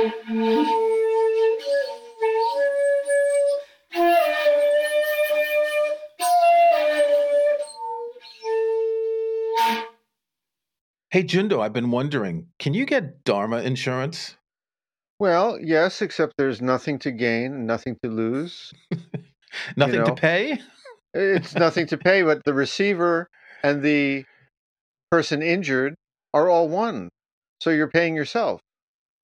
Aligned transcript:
Hey 0.00 0.08
Jundo, 11.24 11.60
I've 11.60 11.74
been 11.74 11.90
wondering, 11.90 12.46
can 12.58 12.72
you 12.72 12.86
get 12.86 13.24
Dharma 13.24 13.58
insurance? 13.58 14.36
Well, 15.18 15.58
yes, 15.60 16.00
except 16.00 16.32
there's 16.38 16.62
nothing 16.62 16.98
to 17.00 17.10
gain 17.10 17.66
nothing 17.66 17.98
to 18.02 18.08
lose. 18.08 18.72
Nothing 19.76 20.04
to 20.04 20.10
know. 20.10 20.14
pay? 20.14 20.60
It's 21.12 21.54
nothing 21.54 21.86
to 21.88 21.98
pay, 21.98 22.22
but 22.22 22.42
the 22.44 22.54
receiver 22.54 23.26
and 23.62 23.82
the 23.82 24.24
person 25.10 25.42
injured 25.42 25.94
are 26.32 26.48
all 26.48 26.68
one. 26.68 27.10
So 27.60 27.68
you're 27.68 27.90
paying 27.90 28.14
yourself. 28.14 28.60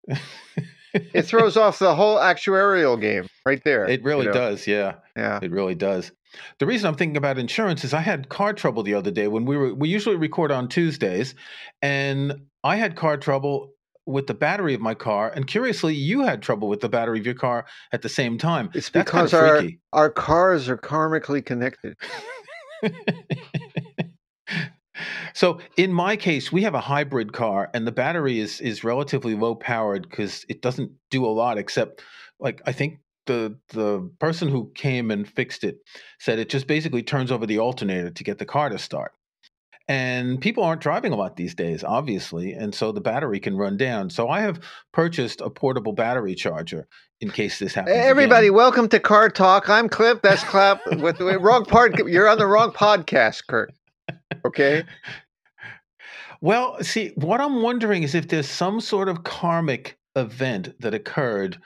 It 1.14 1.22
throws 1.22 1.56
off 1.56 1.78
the 1.78 1.94
whole 1.94 2.16
actuarial 2.16 3.00
game 3.00 3.28
right 3.44 3.62
there. 3.64 3.86
It 3.86 4.02
really 4.02 4.26
you 4.26 4.32
know? 4.32 4.38
does, 4.38 4.66
yeah. 4.66 4.94
Yeah. 5.16 5.38
It 5.42 5.50
really 5.50 5.74
does. 5.74 6.12
The 6.58 6.66
reason 6.66 6.86
I'm 6.88 6.94
thinking 6.94 7.16
about 7.16 7.38
insurance 7.38 7.84
is 7.84 7.94
I 7.94 8.00
had 8.00 8.28
car 8.28 8.52
trouble 8.52 8.82
the 8.82 8.94
other 8.94 9.10
day 9.10 9.28
when 9.28 9.44
we 9.44 9.56
were 9.56 9.74
we 9.74 9.88
usually 9.88 10.16
record 10.16 10.52
on 10.52 10.68
Tuesdays 10.68 11.34
and 11.80 12.40
I 12.62 12.76
had 12.76 12.96
car 12.96 13.16
trouble 13.16 13.72
with 14.04 14.26
the 14.26 14.34
battery 14.34 14.74
of 14.74 14.80
my 14.80 14.94
car 14.94 15.32
and 15.34 15.46
curiously 15.46 15.94
you 15.94 16.20
had 16.22 16.42
trouble 16.42 16.68
with 16.68 16.80
the 16.80 16.88
battery 16.88 17.18
of 17.18 17.26
your 17.26 17.34
car 17.34 17.66
at 17.92 18.02
the 18.02 18.08
same 18.08 18.38
time. 18.38 18.70
It's 18.74 18.90
That's 18.90 19.10
kind 19.10 19.26
because 19.26 19.32
of 19.32 19.40
our, 19.40 19.62
our 20.04 20.10
cars 20.10 20.68
are 20.68 20.76
karmically 20.76 21.44
connected. 21.44 21.96
so 25.36 25.60
in 25.76 25.92
my 25.92 26.16
case 26.16 26.50
we 26.50 26.62
have 26.62 26.74
a 26.74 26.80
hybrid 26.80 27.32
car 27.32 27.70
and 27.74 27.86
the 27.86 27.92
battery 27.92 28.40
is 28.40 28.60
is 28.60 28.82
relatively 28.82 29.34
low 29.34 29.54
powered 29.54 30.10
cuz 30.10 30.46
it 30.48 30.62
doesn't 30.62 30.90
do 31.10 31.24
a 31.24 31.28
lot 31.28 31.58
except 31.58 32.02
like 32.40 32.60
I 32.66 32.72
think 32.72 32.98
the 33.26 33.58
the 33.68 34.08
person 34.18 34.48
who 34.48 34.70
came 34.74 35.10
and 35.10 35.28
fixed 35.28 35.64
it 35.64 35.78
said 36.18 36.38
it 36.38 36.48
just 36.48 36.66
basically 36.66 37.02
turns 37.02 37.30
over 37.30 37.46
the 37.46 37.58
alternator 37.58 38.10
to 38.10 38.24
get 38.24 38.38
the 38.38 38.46
car 38.46 38.68
to 38.70 38.78
start. 38.78 39.12
And 39.88 40.40
people 40.40 40.64
aren't 40.64 40.80
driving 40.80 41.12
a 41.12 41.16
lot 41.16 41.36
these 41.36 41.54
days, 41.54 41.84
obviously, 41.84 42.52
and 42.52 42.74
so 42.74 42.90
the 42.90 43.00
battery 43.00 43.38
can 43.38 43.56
run 43.56 43.76
down. 43.76 44.10
So 44.10 44.28
I 44.28 44.40
have 44.40 44.58
purchased 44.92 45.40
a 45.40 45.48
portable 45.48 45.92
battery 45.92 46.34
charger 46.34 46.88
in 47.20 47.30
case 47.30 47.60
this 47.60 47.74
happens. 47.74 47.94
again. 47.94 48.08
Everybody, 48.08 48.50
welcome 48.50 48.88
to 48.88 48.98
Car 48.98 49.28
Talk. 49.28 49.68
I'm 49.68 49.88
Clip. 49.88 50.22
That's 50.22 50.42
Clap. 50.42 50.80
With 50.98 51.18
the 51.18 51.38
wrong 51.38 51.64
part, 51.64 51.96
you're 51.98 52.28
on 52.28 52.38
the 52.38 52.48
wrong 52.48 52.72
podcast, 52.72 53.46
Kurt. 53.46 53.72
Okay. 54.44 54.82
Well, 56.40 56.82
see, 56.82 57.12
what 57.16 57.40
I'm 57.40 57.62
wondering 57.62 58.02
is 58.02 58.14
if 58.14 58.28
there's 58.28 58.48
some 58.48 58.80
sort 58.80 59.08
of 59.08 59.24
karmic 59.24 59.98
event 60.14 60.80
that 60.80 60.94
occurred 60.94 61.58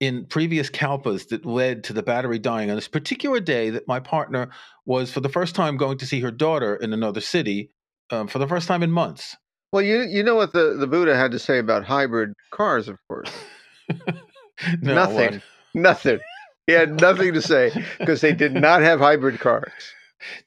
in 0.00 0.26
previous 0.26 0.68
kalpas 0.68 1.28
that 1.28 1.46
led 1.46 1.84
to 1.84 1.92
the 1.92 2.02
battery 2.02 2.38
dying 2.38 2.70
on 2.70 2.76
this 2.76 2.88
particular 2.88 3.40
day 3.40 3.70
that 3.70 3.88
my 3.88 4.00
partner 4.00 4.50
was 4.86 5.10
for 5.10 5.20
the 5.20 5.28
first 5.28 5.54
time 5.54 5.76
going 5.76 5.98
to 5.98 6.06
see 6.06 6.20
her 6.20 6.30
daughter 6.30 6.76
in 6.76 6.92
another 6.92 7.20
city 7.20 7.70
um, 8.10 8.26
for 8.26 8.38
the 8.38 8.48
first 8.48 8.68
time 8.68 8.82
in 8.82 8.90
months. 8.90 9.36
Well, 9.72 9.82
you 9.82 10.02
you 10.02 10.22
know 10.22 10.36
what 10.36 10.52
the, 10.52 10.76
the 10.78 10.86
Buddha 10.86 11.16
had 11.16 11.32
to 11.32 11.38
say 11.38 11.58
about 11.58 11.84
hybrid 11.84 12.32
cars, 12.50 12.88
of 12.88 12.98
course. 13.08 13.30
No, 14.80 14.94
nothing. 14.94 15.32
what? 15.32 15.42
Nothing. 15.74 16.20
He 16.68 16.74
had 16.74 17.00
nothing 17.00 17.34
to 17.34 17.42
say 17.42 17.72
because 17.98 18.20
they 18.20 18.32
did 18.32 18.54
not 18.54 18.82
have 18.82 19.00
hybrid 19.00 19.40
cars. 19.40 19.72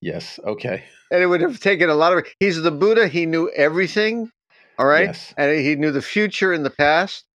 Yes. 0.02 0.40
Okay. 0.44 0.86
And 1.12 1.23
it 1.23 1.28
would 1.28 1.41
have 1.41 1.59
taken 1.59 1.90
a 1.90 1.95
lot 1.95 2.18
of 2.18 2.28
he's 2.40 2.62
the 2.62 2.72
Buddha, 2.72 3.07
he 3.07 3.25
knew 3.25 3.50
everything. 3.56 4.29
All 4.78 4.85
right. 4.85 5.07
Yes. 5.07 5.34
And 5.38 5.59
he 5.59 5.75
knew 5.75 5.91
the 5.91 6.01
future 6.01 6.53
and 6.53 6.66
the 6.66 6.69
past. 6.69 7.25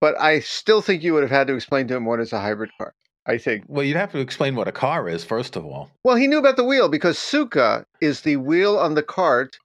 But 0.00 0.20
I 0.20 0.40
still 0.40 0.82
think 0.82 1.02
you 1.02 1.14
would 1.14 1.22
have 1.22 1.30
had 1.30 1.46
to 1.46 1.54
explain 1.54 1.88
to 1.88 1.96
him 1.96 2.04
what 2.04 2.20
is 2.20 2.32
a 2.32 2.40
hybrid 2.40 2.70
car. 2.78 2.94
I 3.24 3.38
think. 3.38 3.64
Well, 3.68 3.84
you'd 3.84 3.96
have 3.96 4.12
to 4.12 4.18
explain 4.18 4.56
what 4.56 4.66
a 4.66 4.72
car 4.72 5.08
is 5.08 5.24
first 5.24 5.54
of 5.54 5.64
all. 5.64 5.90
Well, 6.04 6.16
he 6.16 6.26
knew 6.26 6.38
about 6.38 6.56
the 6.56 6.64
wheel 6.64 6.88
because 6.88 7.18
sukha 7.18 7.84
is 8.00 8.22
the 8.22 8.36
wheel 8.36 8.76
on 8.76 8.94
the 8.94 9.02
cart 9.02 9.58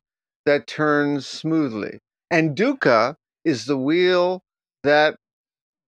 that 0.46 0.68
turns 0.68 1.26
smoothly. 1.26 2.00
And 2.30 2.56
dukkha 2.56 3.16
is 3.44 3.66
the 3.66 3.78
wheel 3.78 4.44
that 4.84 5.16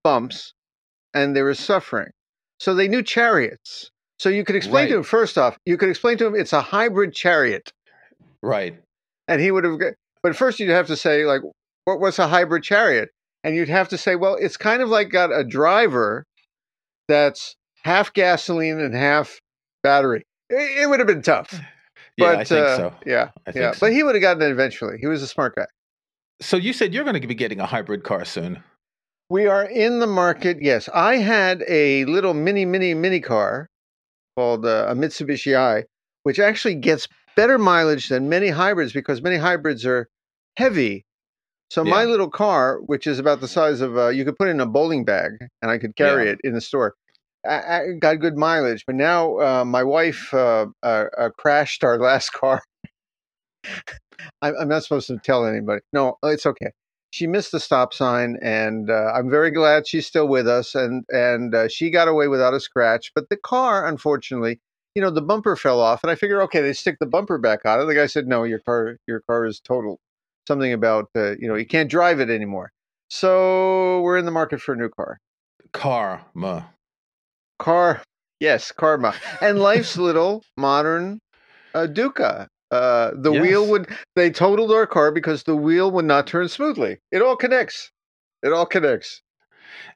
bumps 0.03 0.53
and 1.13 1.35
there 1.35 1.49
is 1.49 1.59
suffering. 1.59 2.11
So 2.59 2.73
they 2.73 2.87
knew 2.87 3.03
chariots. 3.03 3.91
So 4.19 4.27
you 4.27 4.43
could 4.43 4.57
explain 4.57 4.89
to 4.89 4.97
him 4.97 5.03
first 5.03 5.37
off, 5.37 5.57
you 5.65 5.77
could 5.77 5.89
explain 5.89 6.17
to 6.17 6.27
him 6.27 6.35
it's 6.35 6.51
a 6.53 6.61
hybrid 6.61 7.13
chariot. 7.13 7.71
Right. 8.43 8.77
And 9.27 9.41
he 9.41 9.51
would 9.51 9.63
have 9.63 9.79
but 10.21 10.35
first 10.35 10.59
you'd 10.59 10.69
have 10.69 10.87
to 10.87 10.97
say 10.97 11.25
like 11.25 11.41
what 11.85 11.99
was 11.99 12.19
a 12.19 12.27
hybrid 12.27 12.63
chariot? 12.63 13.09
And 13.43 13.55
you'd 13.55 13.69
have 13.69 13.87
to 13.89 13.97
say, 13.97 14.15
well, 14.15 14.35
it's 14.35 14.57
kind 14.57 14.81
of 14.81 14.89
like 14.89 15.09
got 15.09 15.31
a 15.31 15.45
driver 15.45 16.25
that's 17.07 17.55
half 17.83 18.11
gasoline 18.13 18.79
and 18.79 18.93
half 18.93 19.39
battery. 19.81 20.23
It, 20.49 20.83
it 20.83 20.89
would 20.89 20.99
have 20.99 21.07
been 21.07 21.21
tough. 21.21 21.53
Yeah, 22.17 22.25
But 22.25 22.35
I 22.39 22.43
think 22.43 22.65
uh, 22.65 22.77
so. 22.77 22.93
yeah, 23.05 23.29
think 23.45 23.55
yeah. 23.55 23.71
so. 23.71 23.79
But 23.79 23.93
he 23.93 24.03
would 24.03 24.15
have 24.15 24.21
gotten 24.21 24.43
it 24.43 24.51
eventually. 24.51 24.97
He 24.99 25.07
was 25.07 25.23
a 25.23 25.27
smart 25.27 25.55
guy. 25.55 25.67
So 26.41 26.57
you 26.57 26.73
said 26.73 26.93
you're 26.93 27.05
going 27.05 27.19
to 27.19 27.25
be 27.25 27.33
getting 27.33 27.61
a 27.61 27.65
hybrid 27.65 28.03
car 28.03 28.25
soon. 28.25 28.61
We 29.29 29.47
are 29.47 29.63
in 29.63 29.99
the 29.99 30.07
market. 30.07 30.57
Yes, 30.61 30.89
I 30.93 31.17
had 31.17 31.63
a 31.67 32.03
little 32.05 32.33
mini, 32.33 32.65
mini, 32.65 32.93
mini 32.93 33.21
car 33.21 33.68
called 34.39 34.65
uh, 34.65 34.85
a 34.87 34.95
Mitsubishi 34.95 35.53
i, 35.57 35.83
which 36.23 36.39
actually 36.39 36.75
gets 36.75 37.09
better 37.35 37.57
mileage 37.57 38.07
than 38.07 38.29
many 38.29 38.47
hybrids 38.47 38.93
because 38.93 39.21
many 39.21 39.35
hybrids 39.35 39.85
are 39.85 40.07
heavy. 40.55 41.05
So 41.69 41.83
my 41.83 42.05
little 42.05 42.29
car, 42.29 42.79
which 42.85 43.05
is 43.05 43.19
about 43.19 43.41
the 43.41 43.49
size 43.49 43.81
of 43.81 43.97
uh, 43.97 44.07
you 44.07 44.23
could 44.23 44.37
put 44.37 44.47
it 44.47 44.51
in 44.51 44.61
a 44.61 44.65
bowling 44.65 45.03
bag, 45.03 45.31
and 45.61 45.69
I 45.69 45.77
could 45.77 45.95
carry 45.97 46.23
Yeah. 46.23 46.31
it 46.31 46.39
in 46.45 46.53
the 46.53 46.61
store. 46.61 46.95
I, 47.45 47.57
I 47.57 47.79
got 47.99 48.21
good 48.21 48.37
mileage, 48.37 48.85
but 48.87 48.95
now 48.95 49.39
uh, 49.39 49.65
my 49.65 49.83
wife 49.83 50.33
uh, 50.33 50.67
uh, 50.83 51.05
uh, 51.17 51.29
crashed 51.37 51.83
our 51.83 51.99
last 52.07 52.31
car. 52.31 52.61
I'm 54.41 54.69
not 54.69 54.83
supposed 54.83 55.07
to 55.07 55.17
tell 55.17 55.45
anybody. 55.45 55.81
No, 55.91 56.17
it's 56.23 56.45
okay. 56.45 56.71
She 57.11 57.27
missed 57.27 57.51
the 57.51 57.59
stop 57.59 57.93
sign, 57.93 58.37
and 58.41 58.89
uh, 58.89 59.11
I'm 59.15 59.29
very 59.29 59.51
glad 59.51 59.87
she's 59.87 60.05
still 60.05 60.27
with 60.27 60.47
us. 60.47 60.75
And 60.75 61.03
and 61.09 61.55
uh, 61.55 61.67
she 61.67 61.89
got 61.89 62.07
away 62.07 62.27
without 62.27 62.53
a 62.53 62.59
scratch. 62.59 63.11
But 63.15 63.29
the 63.29 63.37
car, 63.37 63.87
unfortunately, 63.87 64.59
you 64.95 65.01
know, 65.01 65.09
the 65.09 65.21
bumper 65.21 65.55
fell 65.55 65.79
off, 65.79 66.03
and 66.03 66.11
I 66.11 66.15
figured, 66.15 66.41
okay, 66.43 66.61
they 66.61 66.73
stick 66.73 66.97
the 66.99 67.05
bumper 67.05 67.37
back 67.37 67.65
on 67.65 67.81
it. 67.81 67.85
The 67.85 67.95
guy 67.95 68.05
said, 68.05 68.27
no, 68.27 68.43
your 68.43 68.59
car, 68.59 68.97
your 69.07 69.21
car 69.21 69.45
is 69.45 69.59
total. 69.59 69.99
Something 70.47 70.73
about 70.73 71.09
uh, 71.15 71.31
you 71.39 71.47
know, 71.47 71.55
you 71.55 71.65
can't 71.65 71.89
drive 71.89 72.19
it 72.19 72.29
anymore. 72.29 72.71
So 73.09 74.01
we're 74.01 74.17
in 74.17 74.25
the 74.25 74.31
market 74.31 74.61
for 74.61 74.73
a 74.73 74.77
new 74.77 74.89
car. 74.89 75.19
Karma. 75.73 76.73
Car, 77.57 78.01
yes, 78.39 78.71
karma, 78.71 79.13
and 79.41 79.59
life's 79.59 79.97
little 79.97 80.43
modern 80.57 81.19
uh, 81.73 81.87
dukkha. 81.87 82.47
Uh, 82.71 83.11
the 83.15 83.31
wheel 83.31 83.65
would 83.67 83.89
they 84.15 84.29
totaled 84.29 84.71
our 84.71 84.85
car 84.85 85.11
because 85.11 85.43
the 85.43 85.55
wheel 85.55 85.89
would 85.91 86.05
not 86.05 86.27
turn 86.27 86.47
smoothly. 86.47 86.97
It 87.11 87.21
all 87.21 87.35
connects. 87.35 87.91
It 88.43 88.53
all 88.53 88.65
connects. 88.65 89.21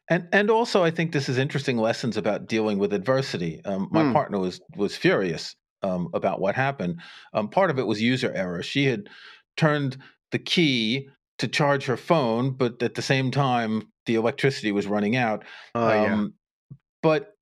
And 0.09 0.27
and 0.31 0.49
also, 0.49 0.83
I 0.83 0.91
think 0.91 1.11
this 1.11 1.29
is 1.29 1.37
interesting 1.37 1.77
lessons 1.77 2.17
about 2.17 2.47
dealing 2.47 2.77
with 2.79 2.93
adversity. 2.93 3.61
Um, 3.65 3.87
my 3.91 4.03
Hmm. 4.03 4.13
partner 4.13 4.39
was 4.39 4.59
was 4.75 4.97
furious 4.97 5.55
um, 5.81 6.09
about 6.13 6.39
what 6.39 6.55
happened. 6.55 7.01
Um, 7.33 7.49
part 7.49 7.69
of 7.69 7.79
it 7.79 7.87
was 7.87 8.01
user 8.01 8.31
error. 8.33 8.61
She 8.63 8.85
had 8.85 9.07
turned 9.57 9.97
the 10.31 10.39
key 10.39 11.09
to 11.39 11.47
charge 11.47 11.85
her 11.85 11.97
phone, 11.97 12.51
but 12.51 12.81
at 12.83 12.95
the 12.95 13.01
same 13.01 13.31
time, 13.31 13.91
the 14.05 14.15
electricity 14.15 14.71
was 14.71 14.87
running 14.87 15.15
out. 15.15 15.43
Oh 15.75 15.87
yeah. 15.91 16.13
Um, 16.13 16.33
But 17.01 17.32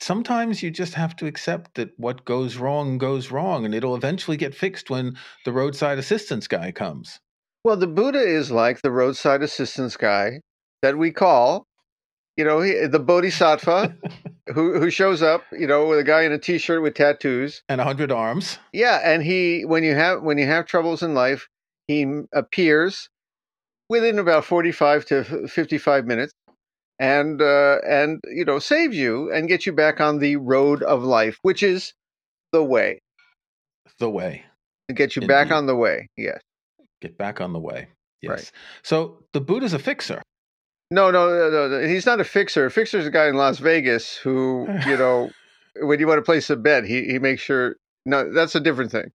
sometimes 0.00 0.62
you 0.62 0.70
just 0.70 0.94
have 0.94 1.16
to 1.16 1.26
accept 1.26 1.74
that 1.74 1.90
what 1.98 2.24
goes 2.24 2.56
wrong 2.56 2.98
goes 2.98 3.30
wrong, 3.30 3.64
and 3.64 3.74
it'll 3.74 3.96
eventually 3.96 4.36
get 4.36 4.54
fixed 4.54 4.90
when 4.90 5.16
the 5.44 5.52
roadside 5.52 5.98
assistance 5.98 6.48
guy 6.48 6.72
comes. 6.72 7.20
Well, 7.64 7.76
the 7.76 7.86
Buddha 7.86 8.20
is 8.20 8.50
like 8.50 8.82
the 8.82 8.90
roadside 8.90 9.42
assistance 9.42 9.96
guy 9.96 10.40
that 10.82 10.96
we 10.96 11.10
call, 11.10 11.66
you 12.36 12.44
know, 12.44 12.60
he, 12.60 12.86
the 12.86 13.00
Bodhisattva 13.00 13.96
who 14.54 14.78
who 14.78 14.90
shows 14.90 15.22
up, 15.22 15.42
you 15.52 15.66
know, 15.66 15.86
with 15.86 15.98
a 15.98 16.04
guy 16.04 16.22
in 16.22 16.32
a 16.32 16.38
t-shirt 16.38 16.82
with 16.82 16.94
tattoos. 16.94 17.62
And 17.68 17.80
a 17.80 17.84
hundred 17.84 18.12
arms. 18.12 18.58
Yeah, 18.72 19.00
and 19.02 19.22
he 19.22 19.64
when 19.64 19.82
you 19.82 19.94
have 19.94 20.22
when 20.22 20.38
you 20.38 20.46
have 20.46 20.66
troubles 20.66 21.02
in 21.02 21.14
life, 21.14 21.48
he 21.88 22.22
appears 22.32 23.08
within 23.88 24.18
about 24.18 24.44
45 24.44 25.04
to 25.06 25.48
55 25.48 26.06
minutes 26.06 26.32
and 26.98 27.40
uh, 27.42 27.78
and 27.86 28.20
you 28.32 28.44
know 28.44 28.58
save 28.58 28.94
you 28.94 29.30
and 29.32 29.48
get 29.48 29.66
you 29.66 29.72
back 29.72 30.00
on 30.00 30.18
the 30.18 30.36
road 30.36 30.82
of 30.82 31.02
life 31.02 31.38
which 31.42 31.62
is 31.62 31.92
the 32.52 32.62
way 32.62 33.00
The 33.98 34.10
way. 34.10 34.44
to 34.88 34.94
get 34.94 35.16
you 35.16 35.22
back 35.26 35.50
on 35.50 35.66
the 35.66 35.76
way 35.76 36.08
yes 36.16 36.40
Get 37.02 37.18
back 37.18 37.42
on 37.42 37.52
the 37.52 37.58
way. 37.58 37.88
Yes. 38.22 38.30
Right. 38.30 38.50
So 38.82 39.18
the 39.34 39.40
Buddha's 39.42 39.74
a 39.74 39.78
fixer. 39.78 40.22
no, 40.90 41.10
no 41.10 41.28
no 41.28 41.50
no 41.50 41.68
no 41.68 41.86
he's 41.86 42.06
not 42.06 42.20
a 42.20 42.24
fixer 42.24 42.64
a 42.66 42.70
fixer's 42.70 43.06
a 43.06 43.10
guy 43.10 43.26
in 43.28 43.34
las 43.36 43.58
vegas 43.58 44.16
who 44.16 44.66
you 44.86 44.96
know 44.96 45.30
when 45.82 46.00
you 46.00 46.06
want 46.06 46.18
to 46.18 46.22
place 46.22 46.48
a 46.48 46.56
bet 46.56 46.84
he, 46.84 47.04
he 47.04 47.18
makes 47.18 47.42
sure 47.42 47.76
no 48.06 48.32
that's 48.32 48.54
a 48.54 48.60
different 48.60 48.90
thing 48.90 49.10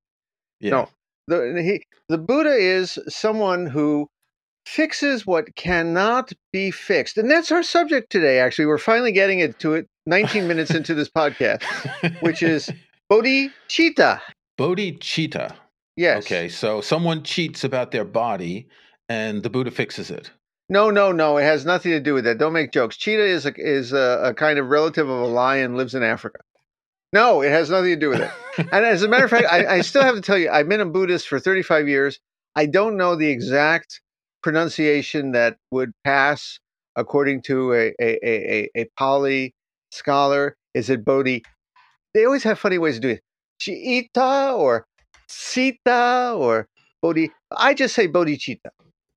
Yeah. 0.59 0.71
No. 0.71 0.89
the 1.27 1.61
he, 1.63 1.83
the 2.09 2.19
buddha 2.19 2.53
is 2.53 2.99
someone 3.09 3.65
who 3.65 4.07
fixes 4.71 5.27
what 5.27 5.53
cannot 5.55 6.31
be 6.53 6.71
fixed 6.71 7.17
and 7.17 7.29
that's 7.29 7.51
our 7.51 7.61
subject 7.61 8.09
today 8.09 8.39
actually. 8.39 8.65
We're 8.65 8.77
finally 8.77 9.11
getting 9.11 9.39
it 9.39 9.59
to 9.59 9.73
it 9.73 9.89
19 10.05 10.47
minutes 10.47 10.71
into 10.71 10.93
this 10.93 11.09
podcast 11.09 11.61
which 12.21 12.41
is 12.41 12.69
bodhicitta. 13.11 14.21
Bodhicitta. 14.57 15.55
yes. 15.97 16.23
Okay. 16.25 16.47
So 16.47 16.79
someone 16.79 17.23
cheats 17.23 17.65
about 17.65 17.91
their 17.91 18.05
body 18.05 18.69
and 19.09 19.43
the 19.43 19.49
Buddha 19.49 19.71
fixes 19.71 20.09
it. 20.09 20.31
no 20.69 20.89
no 20.89 21.11
no 21.11 21.37
it 21.37 21.43
has 21.43 21.65
nothing 21.65 21.91
to 21.91 21.99
do 21.99 22.13
with 22.13 22.23
that. 22.23 22.37
Don't 22.37 22.53
make 22.53 22.71
jokes. 22.71 22.95
Cheetah 22.95 23.25
is 23.25 23.45
a, 23.45 23.53
is 23.57 23.91
a, 23.91 24.21
a 24.23 24.33
kind 24.33 24.57
of 24.57 24.69
relative 24.69 25.09
of 25.09 25.19
a 25.19 25.27
lion 25.27 25.75
lives 25.75 25.95
in 25.95 26.03
africa. 26.03 26.39
No 27.11 27.41
it 27.41 27.49
has 27.49 27.69
nothing 27.69 27.89
to 27.89 27.97
do 27.97 28.09
with 28.09 28.21
it. 28.21 28.31
And 28.71 28.85
as 28.85 29.03
a 29.03 29.09
matter 29.09 29.25
of 29.25 29.31
fact 29.31 29.47
I, 29.51 29.65
I 29.65 29.81
still 29.81 30.03
have 30.03 30.15
to 30.15 30.21
tell 30.21 30.37
you 30.37 30.49
i've 30.49 30.69
been 30.69 30.79
a 30.79 30.85
buddhist 30.85 31.27
for 31.27 31.41
35 31.41 31.89
years. 31.89 32.21
I 32.55 32.67
don't 32.67 32.95
know 32.95 33.17
the 33.17 33.29
exact 33.29 33.99
pronunciation 34.43 35.31
that 35.31 35.57
would 35.71 35.91
pass 36.03 36.59
according 36.95 37.41
to 37.43 37.73
a, 37.73 37.93
a, 38.01 38.19
a, 38.27 38.69
a, 38.75 38.85
Pali 38.97 39.53
scholar. 39.91 40.55
Is 40.73 40.89
it 40.89 41.05
Bodhi? 41.05 41.43
They 42.13 42.25
always 42.25 42.43
have 42.43 42.59
funny 42.59 42.77
ways 42.77 42.97
of 42.97 43.03
doing 43.03 43.15
it. 43.15 43.23
Chiita 43.61 44.57
or 44.57 44.85
Sita 45.27 46.33
or 46.35 46.67
Bodhi. 47.01 47.31
I 47.55 47.73
just 47.73 47.95
say 47.95 48.07
Bodhicitta. 48.07 48.69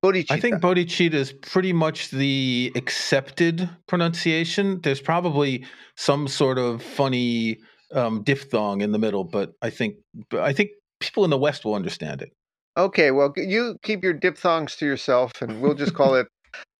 Bodhicitta. 0.04 0.30
I 0.32 0.40
think 0.40 0.56
bodhicitta 0.56 1.14
is 1.14 1.32
pretty 1.32 1.72
much 1.72 2.10
the 2.10 2.70
accepted 2.76 3.70
pronunciation. 3.86 4.80
There's 4.82 5.00
probably 5.00 5.64
some 5.96 6.28
sort 6.28 6.58
of 6.58 6.82
funny 6.82 7.58
um, 7.94 8.22
diphthong 8.22 8.82
in 8.82 8.92
the 8.92 8.98
middle, 8.98 9.24
but 9.24 9.54
I 9.62 9.70
think 9.70 9.96
but 10.28 10.40
I 10.40 10.52
think 10.52 10.70
people 11.00 11.24
in 11.24 11.30
the 11.30 11.38
West 11.38 11.64
will 11.64 11.74
understand 11.74 12.20
it. 12.20 12.32
Okay, 12.76 13.10
well, 13.12 13.32
you 13.36 13.76
keep 13.82 14.02
your 14.02 14.12
diphthongs 14.14 14.76
to 14.76 14.86
yourself, 14.86 15.32
and 15.40 15.60
we'll 15.62 15.74
just 15.74 15.94
call 15.94 16.14
it 16.20 16.26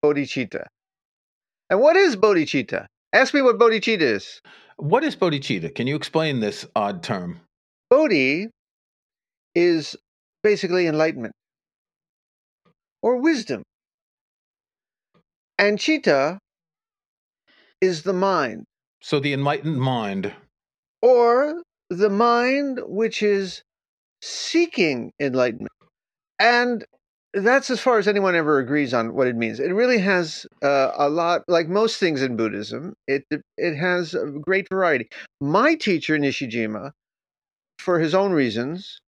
bodhicitta. 0.04 0.66
And 1.70 1.80
what 1.80 1.96
is 1.96 2.16
bodhicitta? 2.16 2.86
Ask 3.12 3.32
me 3.34 3.42
what 3.42 3.58
bodhicitta 3.58 4.00
is. 4.02 4.40
What 4.76 5.04
is 5.04 5.14
bodhicitta? 5.16 5.74
Can 5.74 5.86
you 5.86 5.96
explain 5.96 6.40
this 6.40 6.66
odd 6.74 7.02
term? 7.02 7.40
Bodhi 7.90 8.48
is 9.54 9.96
basically 10.42 10.86
enlightenment 10.86 11.32
or 13.02 13.16
wisdom. 13.20 13.62
And 15.58 15.78
chitta 15.78 16.38
is 17.80 18.02
the 18.02 18.12
mind, 18.12 18.64
So 19.00 19.20
the 19.20 19.32
enlightened 19.32 19.80
mind. 19.80 20.32
or 21.02 21.62
the 21.90 22.10
mind 22.10 22.80
which 22.86 23.22
is 23.22 23.62
seeking 24.22 25.12
enlightenment. 25.20 25.70
And 26.38 26.84
that's 27.32 27.70
as 27.70 27.80
far 27.80 27.98
as 27.98 28.06
anyone 28.06 28.34
ever 28.34 28.58
agrees 28.58 28.94
on 28.94 29.14
what 29.14 29.26
it 29.26 29.36
means. 29.36 29.58
It 29.58 29.72
really 29.72 29.98
has 29.98 30.46
uh, 30.62 30.92
a 30.96 31.08
lot, 31.08 31.42
like 31.48 31.68
most 31.68 31.98
things 31.98 32.22
in 32.22 32.36
Buddhism, 32.36 32.94
it 33.08 33.24
it 33.56 33.76
has 33.76 34.14
a 34.14 34.26
great 34.26 34.68
variety. 34.68 35.08
My 35.40 35.74
teacher 35.74 36.16
Nishijima, 36.16 36.92
for 37.78 37.98
his 37.98 38.14
own 38.14 38.32
reasons, 38.32 39.00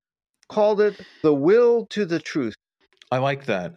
called 0.49 0.81
it 0.81 1.01
the 1.23 1.35
will 1.35 1.87
to 1.91 2.05
the 2.05 2.19
truth. 2.19 2.55
I 3.11 3.19
like 3.19 3.47
that. 3.47 3.75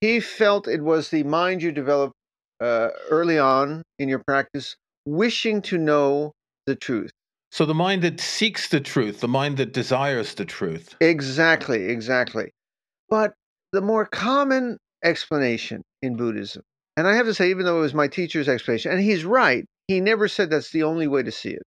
He 0.00 0.20
felt 0.20 0.68
it 0.68 0.82
was 0.82 1.08
the 1.08 1.22
mind 1.22 1.62
you 1.62 1.72
develop 1.72 2.12
uh, 2.60 2.88
early 3.10 3.38
on 3.38 3.82
in 3.98 4.08
your 4.08 4.22
practice, 4.26 4.76
wishing 5.06 5.62
to 5.62 5.78
know 5.78 6.32
the 6.66 6.76
truth. 6.76 7.10
So 7.50 7.64
the 7.64 7.74
mind 7.74 8.02
that 8.02 8.20
seeks 8.20 8.68
the 8.68 8.80
truth, 8.80 9.20
the 9.20 9.28
mind 9.28 9.56
that 9.56 9.72
desires 9.72 10.34
the 10.34 10.44
truth. 10.44 10.94
Exactly, 11.00 11.84
exactly. 11.84 12.50
But 13.08 13.34
the 13.72 13.80
more 13.80 14.06
common 14.06 14.78
explanation 15.04 15.82
in 16.02 16.16
Buddhism, 16.16 16.62
and 16.96 17.06
I 17.06 17.14
have 17.14 17.26
to 17.26 17.34
say, 17.34 17.50
even 17.50 17.64
though 17.64 17.78
it 17.78 17.82
was 17.82 17.94
my 17.94 18.08
teacher's 18.08 18.48
explanation, 18.48 18.92
and 18.92 19.00
he's 19.00 19.24
right, 19.24 19.64
he 19.86 20.00
never 20.00 20.28
said 20.28 20.50
that's 20.50 20.70
the 20.70 20.82
only 20.82 21.06
way 21.06 21.22
to 21.22 21.30
see 21.30 21.50
it. 21.50 21.62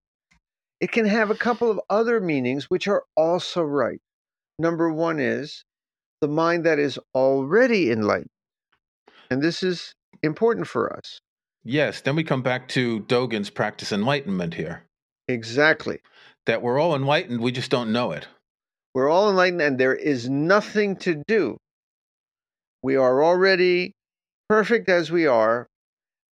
It 0.80 0.92
can 0.92 1.06
have 1.06 1.30
a 1.30 1.34
couple 1.34 1.70
of 1.70 1.80
other 1.88 2.20
meanings 2.20 2.64
which 2.64 2.88
are 2.88 3.04
also 3.16 3.62
right. 3.62 4.00
Number 4.58 4.90
one 4.92 5.20
is 5.20 5.64
the 6.20 6.28
mind 6.28 6.64
that 6.64 6.78
is 6.78 6.98
already 7.14 7.90
enlightened. 7.90 8.30
And 9.30 9.42
this 9.42 9.62
is 9.62 9.94
important 10.22 10.66
for 10.66 10.92
us. 10.94 11.20
Yes, 11.62 12.00
then 12.00 12.16
we 12.16 12.24
come 12.24 12.42
back 12.42 12.68
to 12.68 13.00
Dogen's 13.00 13.50
practice 13.50 13.92
enlightenment 13.92 14.54
here. 14.54 14.84
Exactly. 15.28 16.00
That 16.46 16.62
we're 16.62 16.80
all 16.80 16.96
enlightened, 16.96 17.40
we 17.40 17.52
just 17.52 17.70
don't 17.70 17.92
know 17.92 18.12
it. 18.12 18.26
We're 18.94 19.08
all 19.08 19.30
enlightened, 19.30 19.62
and 19.62 19.78
there 19.78 19.94
is 19.94 20.28
nothing 20.28 20.96
to 20.96 21.22
do. 21.26 21.56
We 22.82 22.96
are 22.96 23.22
already 23.22 23.92
perfect 24.48 24.88
as 24.88 25.10
we 25.10 25.26
are, 25.26 25.66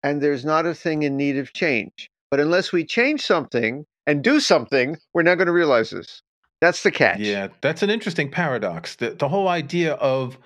and 0.03 0.21
there's 0.21 0.45
not 0.45 0.67
a 0.67 0.75
thing 0.75 1.03
in 1.03 1.17
need 1.17 1.39
of 1.39 1.53
change. 1.53 2.11
But 2.31 2.41
unless 2.41 2.73
we 2.73 2.85
change 2.85 3.23
something 3.23 3.85
and 4.07 4.25
do 4.25 4.41
something, 4.41 4.97
we're 5.15 5.23
not 5.23 5.37
going 5.37 5.47
to 5.47 5.53
realize 5.53 5.91
this. 5.91 6.23
That's 6.61 6.83
the 6.83 6.91
catch. 6.91 7.21
Yeah, 7.21 7.49
that's 7.61 7.83
an 7.83 7.91
interesting 7.91 8.31
paradox. 8.31 8.97
The, 8.97 9.11
the 9.11 9.29
whole 9.29 9.49
idea 9.49 9.95
of 9.95 10.39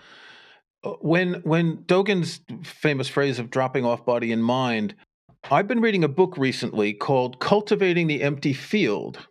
uh, 0.85 0.91
when 1.01 1.35
when 1.45 1.79
Dogen's 1.85 2.41
famous 2.63 3.09
phrase 3.09 3.39
of 3.39 3.51
dropping 3.51 3.85
off 3.85 4.05
body 4.05 4.33
and 4.33 4.45
mind, 4.45 4.95
I've 5.51 5.67
been 5.67 5.81
reading 5.81 6.05
a 6.05 6.09
book 6.09 6.37
recently 6.37 6.93
called 6.93 7.41
Cultivating 7.41 8.07
the 8.07 8.23
Empty 8.23 8.53
Field. 8.53 9.27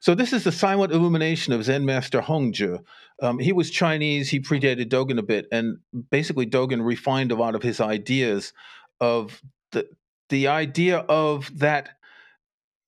So 0.00 0.14
this 0.14 0.32
is 0.32 0.44
the 0.44 0.52
silent 0.52 0.92
illumination 0.92 1.52
of 1.52 1.64
Zen 1.64 1.84
master 1.84 2.20
Hongzhi. 2.20 2.82
Um, 3.20 3.38
he 3.38 3.52
was 3.52 3.70
Chinese. 3.70 4.28
He 4.28 4.40
predated 4.40 4.88
Dogen 4.88 5.18
a 5.18 5.22
bit, 5.22 5.46
and 5.50 5.78
basically 6.10 6.46
Dogen 6.46 6.84
refined 6.84 7.32
a 7.32 7.36
lot 7.36 7.54
of 7.54 7.62
his 7.62 7.80
ideas 7.80 8.52
of 9.00 9.42
the 9.72 9.88
the 10.28 10.48
idea 10.48 10.98
of 10.98 11.58
that 11.58 11.90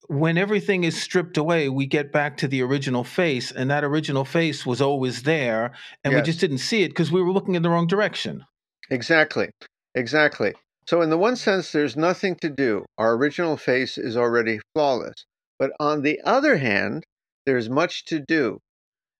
when 0.07 0.37
everything 0.37 0.83
is 0.83 1.01
stripped 1.01 1.37
away, 1.37 1.69
we 1.69 1.85
get 1.85 2.11
back 2.11 2.35
to 2.37 2.47
the 2.47 2.61
original 2.61 3.05
face, 3.05 3.49
and 3.49 3.71
that 3.71 3.85
original 3.85 4.25
face 4.25 4.65
was 4.65 4.81
always 4.81 5.23
there, 5.23 5.71
and 6.03 6.13
we 6.13 6.21
just 6.21 6.39
didn't 6.39 6.57
see 6.57 6.83
it 6.83 6.89
because 6.89 7.11
we 7.11 7.21
were 7.21 7.31
looking 7.31 7.55
in 7.55 7.63
the 7.63 7.69
wrong 7.69 7.87
direction. 7.87 8.45
Exactly. 8.89 9.49
Exactly. 9.95 10.53
So, 10.87 11.01
in 11.01 11.09
the 11.09 11.17
one 11.17 11.37
sense, 11.37 11.71
there's 11.71 11.95
nothing 11.95 12.35
to 12.41 12.49
do. 12.49 12.83
Our 12.97 13.15
original 13.15 13.55
face 13.55 13.97
is 13.97 14.17
already 14.17 14.59
flawless. 14.73 15.25
But 15.61 15.73
on 15.79 16.01
the 16.01 16.19
other 16.25 16.57
hand, 16.57 17.05
there's 17.45 17.69
much 17.69 18.05
to 18.05 18.19
do. 18.19 18.61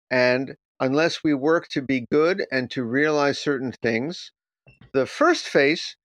And 0.09 0.55
unless 0.79 1.23
we 1.23 1.35
work 1.35 1.67
to 1.67 1.83
be 1.83 2.07
good 2.11 2.47
and 2.51 2.71
to 2.71 2.83
realize 2.83 3.37
certain 3.37 3.71
things, 3.83 4.31
the 4.91 5.05
first 5.05 5.47
face 5.47 5.95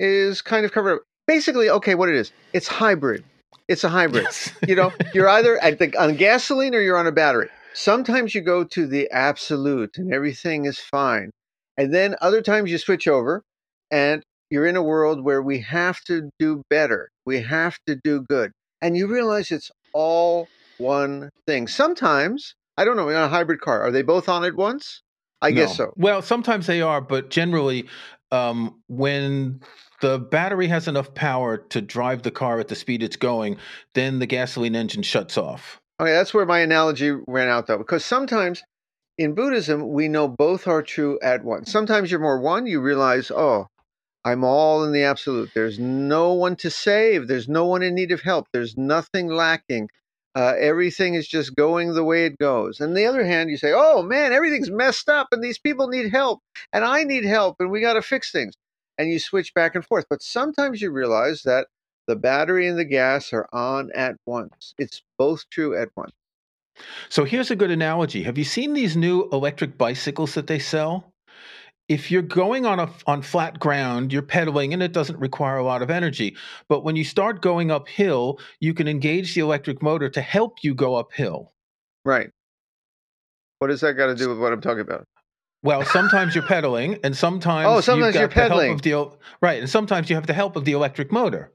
is 0.00 0.42
kind 0.42 0.66
of 0.66 0.72
covered 0.72 0.94
up. 0.94 1.02
Basically, 1.28 1.70
okay, 1.70 1.94
what 1.94 2.08
it 2.08 2.16
is, 2.16 2.32
it's 2.52 2.66
hybrid. 2.66 3.22
It's 3.68 3.84
a 3.84 3.88
hybrid. 3.88 4.24
Yes. 4.24 4.52
you 4.66 4.74
know, 4.74 4.92
you're 5.14 5.28
either 5.28 5.56
at 5.62 5.78
the, 5.78 5.96
on 5.96 6.16
gasoline 6.16 6.74
or 6.74 6.80
you're 6.80 6.98
on 6.98 7.06
a 7.06 7.12
battery. 7.12 7.48
Sometimes 7.72 8.34
you 8.34 8.40
go 8.40 8.64
to 8.64 8.88
the 8.88 9.08
absolute 9.12 9.98
and 9.98 10.12
everything 10.12 10.64
is 10.64 10.80
fine. 10.80 11.30
And 11.76 11.94
then 11.94 12.16
other 12.20 12.42
times 12.42 12.72
you 12.72 12.78
switch 12.78 13.06
over 13.06 13.44
and 13.92 14.24
you're 14.50 14.66
in 14.66 14.74
a 14.74 14.82
world 14.82 15.22
where 15.22 15.42
we 15.42 15.60
have 15.60 16.00
to 16.06 16.28
do 16.40 16.62
better. 16.70 17.08
We 17.24 17.42
have 17.42 17.78
to 17.86 17.94
do 18.02 18.24
good. 18.28 18.50
And 18.82 18.96
you 18.96 19.06
realize 19.06 19.50
it's 19.50 19.70
all 19.92 20.48
one 20.78 21.30
thing. 21.46 21.68
Sometimes, 21.68 22.54
I 22.76 22.84
don't 22.84 22.96
know, 22.96 23.08
in 23.08 23.16
a 23.16 23.28
hybrid 23.28 23.60
car, 23.60 23.82
are 23.82 23.90
they 23.90 24.02
both 24.02 24.28
on 24.28 24.44
at 24.44 24.54
once? 24.54 25.02
I 25.42 25.50
guess 25.50 25.76
so. 25.76 25.92
Well, 25.96 26.22
sometimes 26.22 26.66
they 26.66 26.80
are, 26.80 27.00
but 27.00 27.30
generally, 27.30 27.88
um, 28.32 28.80
when 28.88 29.60
the 30.00 30.18
battery 30.18 30.66
has 30.68 30.88
enough 30.88 31.14
power 31.14 31.58
to 31.58 31.80
drive 31.80 32.22
the 32.22 32.30
car 32.30 32.58
at 32.58 32.68
the 32.68 32.74
speed 32.74 33.02
it's 33.02 33.16
going, 33.16 33.58
then 33.94 34.18
the 34.18 34.26
gasoline 34.26 34.74
engine 34.74 35.02
shuts 35.02 35.36
off. 35.36 35.80
Okay, 36.00 36.12
that's 36.12 36.34
where 36.34 36.46
my 36.46 36.60
analogy 36.60 37.12
ran 37.26 37.48
out 37.48 37.66
though, 37.66 37.78
because 37.78 38.04
sometimes 38.04 38.62
in 39.18 39.34
Buddhism, 39.34 39.92
we 39.92 40.08
know 40.08 40.28
both 40.28 40.66
are 40.66 40.82
true 40.82 41.18
at 41.22 41.44
once. 41.44 41.70
Sometimes 41.70 42.10
you're 42.10 42.20
more 42.20 42.40
one, 42.40 42.66
you 42.66 42.80
realize, 42.80 43.30
oh, 43.30 43.68
I'm 44.26 44.42
all 44.42 44.82
in 44.82 44.90
the 44.90 45.04
absolute. 45.04 45.52
There's 45.54 45.78
no 45.78 46.32
one 46.32 46.56
to 46.56 46.68
save, 46.68 47.28
there's 47.28 47.48
no 47.48 47.64
one 47.64 47.84
in 47.84 47.94
need 47.94 48.10
of 48.10 48.22
help, 48.22 48.48
there's 48.52 48.76
nothing 48.76 49.28
lacking. 49.28 49.88
Uh, 50.34 50.54
everything 50.58 51.14
is 51.14 51.28
just 51.28 51.54
going 51.54 51.94
the 51.94 52.02
way 52.02 52.26
it 52.26 52.36
goes. 52.36 52.80
On 52.80 52.92
the 52.92 53.06
other 53.06 53.24
hand, 53.24 53.50
you 53.50 53.56
say, 53.56 53.72
"Oh 53.72 54.02
man, 54.02 54.32
everything's 54.32 54.68
messed 54.68 55.08
up, 55.08 55.28
and 55.30 55.44
these 55.44 55.60
people 55.60 55.86
need 55.86 56.10
help, 56.10 56.40
and 56.72 56.84
I 56.84 57.04
need 57.04 57.24
help, 57.24 57.56
and 57.60 57.70
we 57.70 57.80
got 57.80 57.94
to 57.94 58.02
fix 58.02 58.32
things." 58.32 58.54
And 58.98 59.08
you 59.08 59.20
switch 59.20 59.54
back 59.54 59.76
and 59.76 59.86
forth. 59.86 60.06
But 60.10 60.22
sometimes 60.22 60.82
you 60.82 60.90
realize 60.90 61.42
that 61.44 61.68
the 62.08 62.16
battery 62.16 62.66
and 62.66 62.76
the 62.76 62.84
gas 62.84 63.32
are 63.32 63.48
on 63.52 63.92
at 63.94 64.16
once. 64.26 64.74
It's 64.76 65.02
both 65.16 65.48
true 65.50 65.76
at 65.80 65.90
once. 65.96 66.12
So 67.08 67.22
here's 67.24 67.52
a 67.52 67.56
good 67.56 67.70
analogy. 67.70 68.24
Have 68.24 68.38
you 68.38 68.44
seen 68.44 68.74
these 68.74 68.96
new 68.96 69.28
electric 69.30 69.78
bicycles 69.78 70.34
that 70.34 70.48
they 70.48 70.58
sell? 70.58 71.12
If 71.88 72.10
you're 72.10 72.22
going 72.22 72.66
on 72.66 72.80
a 72.80 72.90
on 73.06 73.22
flat 73.22 73.60
ground, 73.60 74.12
you're 74.12 74.22
pedaling 74.22 74.72
and 74.72 74.82
it 74.82 74.92
doesn't 74.92 75.18
require 75.20 75.56
a 75.56 75.64
lot 75.64 75.82
of 75.82 75.90
energy. 75.90 76.36
But 76.68 76.82
when 76.82 76.96
you 76.96 77.04
start 77.04 77.42
going 77.42 77.70
uphill, 77.70 78.40
you 78.60 78.74
can 78.74 78.88
engage 78.88 79.34
the 79.34 79.42
electric 79.42 79.82
motor 79.82 80.08
to 80.08 80.20
help 80.20 80.58
you 80.62 80.74
go 80.74 80.96
uphill. 80.96 81.52
Right. 82.04 82.30
What 83.58 83.68
does 83.68 83.80
that 83.80 83.94
got 83.94 84.06
to 84.06 84.14
do 84.14 84.28
with 84.28 84.38
what 84.38 84.52
I'm 84.52 84.60
talking 84.60 84.80
about? 84.80 85.04
Well, 85.62 85.84
sometimes 85.84 86.34
you're 86.34 86.44
pedaling, 86.44 86.98
and 87.02 87.16
sometimes 87.16 87.66
oh, 87.68 87.80
sometimes 87.80 88.14
you've 88.14 88.20
you're 88.20 88.28
got 88.28 88.34
the 88.34 88.40
help 88.40 88.50
pedaling. 88.50 88.72
of 88.72 88.82
the 88.82 89.18
right, 89.40 89.58
and 89.58 89.68
sometimes 89.68 90.08
you 90.08 90.16
have 90.16 90.26
the 90.26 90.34
help 90.34 90.54
of 90.54 90.64
the 90.64 90.72
electric 90.72 91.10
motor. 91.10 91.52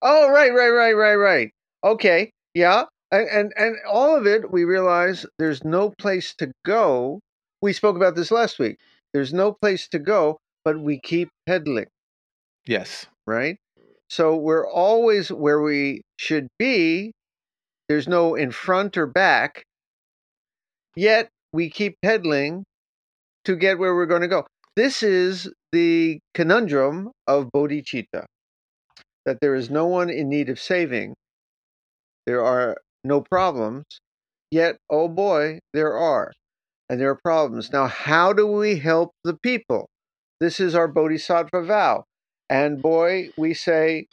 Oh, 0.00 0.30
right, 0.30 0.52
right, 0.52 0.70
right, 0.70 0.92
right, 0.94 1.14
right. 1.14 1.50
Okay, 1.84 2.32
yeah, 2.54 2.84
and 3.12 3.28
and, 3.28 3.52
and 3.56 3.76
all 3.88 4.16
of 4.16 4.26
it, 4.26 4.50
we 4.50 4.64
realize 4.64 5.26
there's 5.38 5.62
no 5.62 5.90
place 5.98 6.34
to 6.36 6.50
go. 6.64 7.20
We 7.60 7.72
spoke 7.72 7.94
about 7.96 8.16
this 8.16 8.32
last 8.32 8.58
week. 8.58 8.78
There's 9.12 9.32
no 9.32 9.52
place 9.52 9.88
to 9.88 9.98
go, 9.98 10.38
but 10.64 10.80
we 10.80 10.98
keep 10.98 11.28
pedaling. 11.46 11.86
Yes. 12.66 13.06
right? 13.26 13.56
So 14.08 14.36
we're 14.36 14.68
always 14.68 15.30
where 15.30 15.60
we 15.60 16.02
should 16.16 16.48
be. 16.58 17.12
There's 17.88 18.08
no 18.08 18.34
in 18.34 18.50
front 18.50 18.96
or 18.96 19.06
back. 19.06 19.64
Yet 20.94 21.28
we 21.52 21.70
keep 21.70 21.96
pedaling 22.02 22.64
to 23.44 23.56
get 23.56 23.78
where 23.78 23.94
we're 23.94 24.06
going 24.06 24.22
to 24.22 24.28
go. 24.28 24.46
This 24.76 25.02
is 25.02 25.50
the 25.72 26.20
conundrum 26.34 27.10
of 27.26 27.50
bodhicitta 27.54 28.24
that 29.24 29.38
there 29.40 29.54
is 29.54 29.70
no 29.70 29.86
one 29.86 30.10
in 30.10 30.28
need 30.28 30.48
of 30.48 30.58
saving. 30.60 31.14
There 32.26 32.44
are 32.44 32.76
no 33.04 33.20
problems, 33.20 33.84
yet, 34.50 34.76
oh 34.90 35.08
boy, 35.08 35.58
there 35.72 35.96
are. 35.96 36.32
And 36.92 37.00
there 37.00 37.08
are 37.08 37.18
problems. 37.24 37.72
Now, 37.72 37.86
how 37.86 38.34
do 38.34 38.46
we 38.46 38.78
help 38.78 39.12
the 39.24 39.32
people? 39.32 39.88
This 40.40 40.60
is 40.60 40.74
our 40.74 40.86
bodhisattva 40.86 41.62
vow. 41.62 42.04
And 42.50 42.82
boy, 42.82 43.30
we 43.34 43.54
say, 43.54 44.08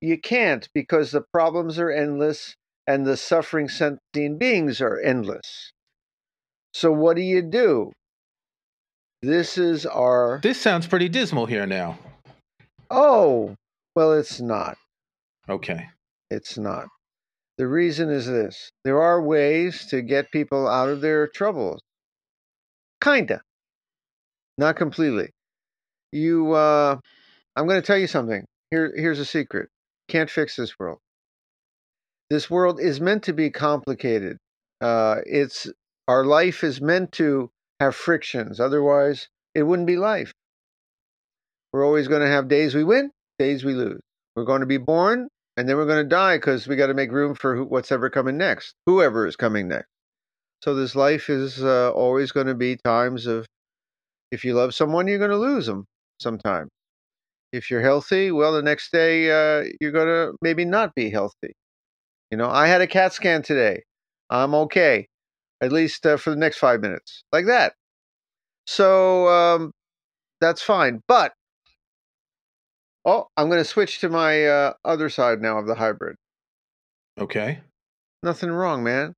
you 0.00 0.20
can't 0.20 0.68
because 0.72 1.10
the 1.10 1.24
problems 1.32 1.80
are 1.80 1.90
endless 1.90 2.54
and 2.86 3.04
the 3.04 3.16
suffering 3.16 3.68
sentient 3.68 4.38
beings 4.38 4.80
are 4.80 5.00
endless. 5.00 5.72
So, 6.72 6.92
what 6.92 7.16
do 7.16 7.22
you 7.22 7.42
do? 7.42 7.90
This 9.20 9.58
is 9.58 9.84
our. 9.84 10.38
This 10.44 10.60
sounds 10.60 10.86
pretty 10.86 11.08
dismal 11.08 11.46
here 11.46 11.66
now. 11.66 11.98
Oh, 12.88 13.56
well, 13.96 14.12
it's 14.12 14.40
not. 14.40 14.76
Okay. 15.48 15.88
It's 16.30 16.56
not. 16.56 16.86
The 17.58 17.66
reason 17.66 18.10
is 18.10 18.28
this 18.28 18.70
there 18.84 19.02
are 19.02 19.20
ways 19.20 19.86
to 19.86 20.02
get 20.02 20.30
people 20.30 20.68
out 20.68 20.88
of 20.88 21.00
their 21.00 21.26
troubles. 21.26 21.80
Kinda. 23.02 23.42
Not 24.58 24.76
completely. 24.76 25.30
You, 26.12 26.52
uh, 26.52 26.98
I'm 27.56 27.66
going 27.66 27.80
to 27.80 27.86
tell 27.86 27.98
you 27.98 28.06
something. 28.06 28.44
Here, 28.70 28.92
here's 28.94 29.18
a 29.18 29.24
secret. 29.24 29.68
Can't 30.08 30.30
fix 30.30 30.56
this 30.56 30.78
world. 30.78 30.98
This 32.30 32.48
world 32.48 32.80
is 32.80 33.00
meant 33.00 33.24
to 33.24 33.32
be 33.32 33.50
complicated. 33.50 34.38
Uh, 34.80 35.16
it's 35.26 35.68
our 36.08 36.24
life 36.24 36.64
is 36.64 36.80
meant 36.80 37.12
to 37.12 37.50
have 37.80 37.94
frictions. 37.94 38.60
Otherwise, 38.60 39.28
it 39.54 39.64
wouldn't 39.64 39.86
be 39.86 39.96
life. 39.96 40.32
We're 41.72 41.84
always 41.84 42.08
going 42.08 42.22
to 42.22 42.28
have 42.28 42.48
days 42.48 42.74
we 42.74 42.84
win, 42.84 43.10
days 43.38 43.64
we 43.64 43.74
lose. 43.74 44.00
We're 44.36 44.44
going 44.44 44.60
to 44.60 44.66
be 44.66 44.78
born, 44.78 45.28
and 45.56 45.68
then 45.68 45.76
we're 45.76 45.86
going 45.86 46.04
to 46.04 46.08
die 46.08 46.36
because 46.36 46.66
we 46.66 46.76
got 46.76 46.86
to 46.86 46.94
make 46.94 47.10
room 47.12 47.34
for 47.34 47.64
what's 47.64 47.92
ever 47.92 48.10
coming 48.10 48.36
next, 48.36 48.74
whoever 48.86 49.26
is 49.26 49.36
coming 49.36 49.68
next. 49.68 49.91
So 50.62 50.74
this 50.74 50.94
life 50.94 51.28
is 51.28 51.62
uh, 51.62 51.90
always 51.90 52.30
going 52.30 52.46
to 52.46 52.54
be 52.54 52.76
times 52.76 53.26
of, 53.26 53.46
if 54.30 54.44
you 54.44 54.54
love 54.54 54.74
someone, 54.74 55.08
you're 55.08 55.18
going 55.18 55.30
to 55.30 55.36
lose 55.36 55.66
them 55.66 55.86
sometime. 56.20 56.68
If 57.52 57.68
you're 57.68 57.82
healthy, 57.82 58.30
well, 58.30 58.52
the 58.52 58.62
next 58.62 58.92
day 58.92 59.28
uh, 59.30 59.64
you're 59.80 59.90
going 59.90 60.06
to 60.06 60.36
maybe 60.40 60.64
not 60.64 60.94
be 60.94 61.10
healthy. 61.10 61.52
You 62.30 62.38
know, 62.38 62.48
I 62.48 62.68
had 62.68 62.80
a 62.80 62.86
CAT 62.86 63.12
scan 63.12 63.42
today. 63.42 63.82
I'm 64.30 64.54
okay, 64.54 65.08
at 65.60 65.72
least 65.72 66.06
uh, 66.06 66.16
for 66.16 66.30
the 66.30 66.36
next 66.36 66.58
five 66.58 66.80
minutes, 66.80 67.24
like 67.32 67.46
that. 67.46 67.74
So 68.66 69.28
um, 69.28 69.72
that's 70.40 70.62
fine. 70.62 71.02
But 71.08 71.32
oh, 73.04 73.26
I'm 73.36 73.48
going 73.48 73.60
to 73.60 73.68
switch 73.68 73.98
to 74.00 74.08
my 74.08 74.46
uh, 74.46 74.72
other 74.84 75.08
side 75.08 75.42
now 75.42 75.58
of 75.58 75.66
the 75.66 75.74
hybrid. 75.74 76.16
Okay. 77.18 77.60
Nothing 78.22 78.52
wrong, 78.52 78.84
man. 78.84 79.14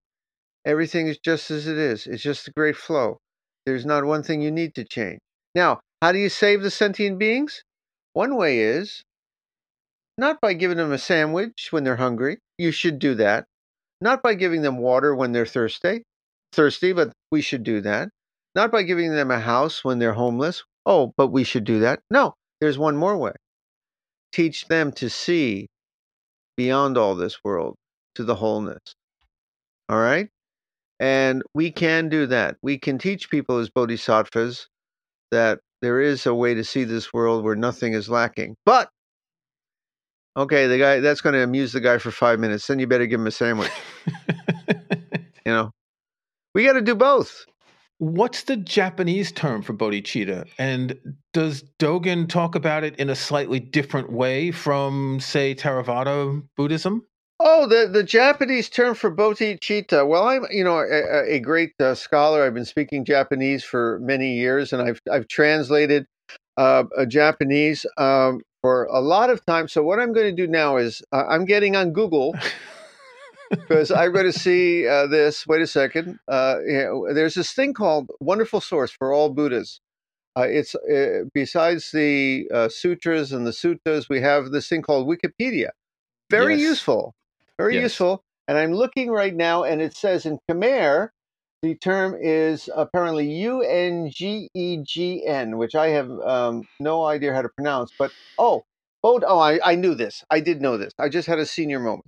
Everything 0.67 1.09
is 1.09 1.19
just 1.19 1.51
as 1.51 1.67
it 1.67 1.77
is. 1.77 2.07
It's 2.07 2.23
just 2.23 2.49
a 2.49 2.53
great 2.53 2.77
flow. 2.77 3.19
There's 3.67 3.85
not 3.85 4.05
one 4.05 4.23
thing 4.23 4.41
you 4.41 4.51
need 4.51 4.75
to 4.75 4.85
change. 4.85 5.21
Now, 5.55 5.81
how 6.01 6.13
do 6.13 6.19
you 6.19 6.29
save 6.29 6.63
the 6.63 6.71
sentient 6.71 7.19
beings? 7.19 7.63
One 8.13 8.37
way 8.37 8.61
is 8.61 9.03
not 10.17 10.41
by 10.41 10.55
giving 10.55 10.77
them 10.77 10.93
a 10.93 10.99
sandwich 10.99 11.69
when 11.71 11.85
they're 11.85 11.97
hungry. 11.97 12.39
You 12.59 12.71
should 12.71 12.99
do 12.99 13.15
that. 13.17 13.47
Not 14.01 14.23
by 14.23 14.35
giving 14.35 14.63
them 14.63 14.79
water 14.79 15.15
when 15.15 15.33
they're 15.33 15.47
thirsty. 15.47 16.03
Thirsty, 16.53 16.93
but 16.93 17.13
we 17.31 17.41
should 17.41 17.65
do 17.65 17.81
that. 17.81 18.11
Not 18.55 18.71
by 18.71 18.83
giving 18.83 19.13
them 19.13 19.31
a 19.31 19.41
house 19.41 19.83
when 19.83 19.99
they're 19.99 20.13
homeless. 20.13 20.63
Oh, 20.87 21.13
but 21.17 21.29
we 21.29 21.43
should 21.43 21.65
do 21.65 21.81
that. 21.81 22.01
No, 22.11 22.35
there's 22.61 22.79
one 22.79 22.97
more 22.97 23.17
way. 23.17 23.33
Teach 24.33 24.67
them 24.69 24.93
to 24.93 25.09
see 25.09 25.69
beyond 26.57 26.97
all 26.97 27.15
this 27.15 27.39
world 27.43 27.77
to 28.15 28.25
the 28.25 28.37
wholeness. 28.37 28.95
All 29.89 29.99
right? 29.99 30.29
And 31.05 31.43
we 31.53 31.71
can 31.71 32.09
do 32.09 32.25
that. 32.29 32.57
We 32.63 32.79
can 32.79 32.97
teach 32.97 33.29
people 33.29 33.59
as 33.59 33.69
bodhisattvas 33.69 34.69
that 35.33 35.59
there 35.83 36.01
is 36.01 36.25
a 36.25 36.35
way 36.35 36.55
to 36.55 36.65
see 36.65 36.85
this 36.85 37.13
world 37.13 37.45
where 37.45 37.55
nothing 37.55 37.93
is 37.93 38.09
lacking. 38.09 38.57
But 38.65 38.89
okay, 40.35 40.67
the 40.67 40.79
guy 40.79 41.01
that's 41.01 41.21
going 41.21 41.35
to 41.35 41.43
amuse 41.43 41.75
the 41.75 41.83
guy 41.83 41.99
for 41.99 42.11
5 42.11 42.41
minutes, 42.41 42.67
then 42.67 42.79
you 42.79 42.87
better 42.87 43.05
give 43.05 43.21
him 43.21 43.27
a 43.27 43.31
sandwich, 43.31 43.71
you 45.45 45.53
know. 45.53 45.73
We 46.55 46.65
got 46.65 46.73
to 46.73 46.81
do 46.81 46.95
both. 46.95 47.45
What's 47.99 48.45
the 48.45 48.57
Japanese 48.57 49.31
term 49.31 49.61
for 49.61 49.75
bodhicitta? 49.75 50.49
And 50.59 50.99
does 51.35 51.65
Dogen 51.79 52.31
talk 52.31 52.55
about 52.55 52.83
it 52.83 52.97
in 52.97 53.11
a 53.11 53.15
slightly 53.15 53.61
different 53.61 54.11
way 54.11 54.53
from, 54.53 55.21
say, 55.21 55.55
Theravada 55.55 56.43
Buddhism? 56.57 57.05
Oh, 57.47 57.67
the, 57.69 57.89
the 57.89 58.05
Japanese 58.05 58.71
term 58.71 58.95
for 58.95 59.15
bodhicitta. 59.15 60.09
Well, 60.09 60.29
I'm 60.29 60.47
you 60.51 60.65
know 60.65 60.79
a, 60.81 61.35
a 61.37 61.41
great 61.41 61.75
uh, 61.81 61.95
scholar. 61.95 62.45
I've 62.45 62.55
been 62.55 62.65
speaking 62.65 63.05
Japanese 63.05 63.65
for 63.65 64.01
many 64.01 64.35
years, 64.37 64.73
and 64.73 64.83
I've 64.83 65.01
I've 65.13 65.29
translated 65.29 66.07
uh, 66.57 66.85
a 66.97 67.07
Japanese 67.07 67.87
um, 67.99 68.41
for 68.63 68.87
a 68.87 69.01
lot 69.01 69.31
of 69.31 69.45
time. 69.47 69.69
So 69.69 69.83
what 69.83 70.01
I'm 70.01 70.15
going 70.15 70.35
to 70.35 70.47
do 70.47 70.51
now 70.51 70.79
is 70.79 71.03
uh, 71.13 71.25
I'm 71.29 71.45
getting 71.47 71.77
on 71.77 71.93
Google 71.93 72.35
because 73.51 73.91
I'm 73.91 74.13
going 74.13 74.27
to 74.27 74.39
see 74.39 74.89
uh, 74.89 75.07
this. 75.09 75.47
Wait 75.47 75.63
a 75.63 75.67
second. 75.69 76.19
Uh, 76.29 76.57
you 76.67 76.79
know, 76.79 77.15
there's 77.15 77.35
this 77.35 77.53
thing 77.53 77.75
called 77.75 78.11
Wonderful 78.21 78.63
Source 78.63 78.93
for 78.93 79.13
All 79.13 79.31
Buddhas. 79.31 79.81
Uh, 80.37 80.47
it's 80.49 80.75
uh, 80.77 81.25
besides 81.35 81.91
the 81.93 82.49
uh, 82.55 82.69
sutras 82.71 83.33
and 83.33 83.47
the 83.47 83.53
suttas, 83.53 84.09
we 84.09 84.21
have 84.23 84.51
this 84.53 84.69
thing 84.69 84.83
called 84.83 85.09
Wikipedia. 85.09 85.71
Very 86.31 86.55
Yes. 86.55 86.63
useful. 86.63 87.15
Very 87.59 87.75
Yes. 87.75 87.83
useful. 87.85 88.23
And 88.49 88.59
I'm 88.59 88.73
looking 88.75 89.11
right 89.11 89.35
now, 89.35 89.65
and 89.65 89.81
it 89.81 89.97
says 89.97 90.27
in 90.27 90.39
Khmer, 90.51 91.09
the 91.63 91.75
term 91.77 92.15
is 92.21 92.69
apparently 92.75 93.31
U 93.31 93.63
N 93.63 94.11
G 94.11 94.49
E 94.55 94.79
G 94.87 95.27
N, 95.27 95.57
which 95.57 95.75
I 95.75 95.89
have 95.89 96.11
um, 96.11 96.65
no 96.79 97.05
idea 97.07 97.33
how 97.33 97.41
to 97.41 97.49
pronounce. 97.49 97.91
But 97.99 98.13
oh, 98.37 98.65
bod- 99.03 99.25
oh, 99.27 99.39
I, 99.39 99.61
I 99.65 99.75
knew 99.77 99.95
this. 99.95 100.23
I 100.31 100.41
did 100.41 100.61
know 100.61 100.77
this. 100.77 100.93
I 100.99 101.09
just 101.09 101.27
had 101.27 101.39
a 101.39 101.47
senior 101.47 101.81
moment. 101.81 102.05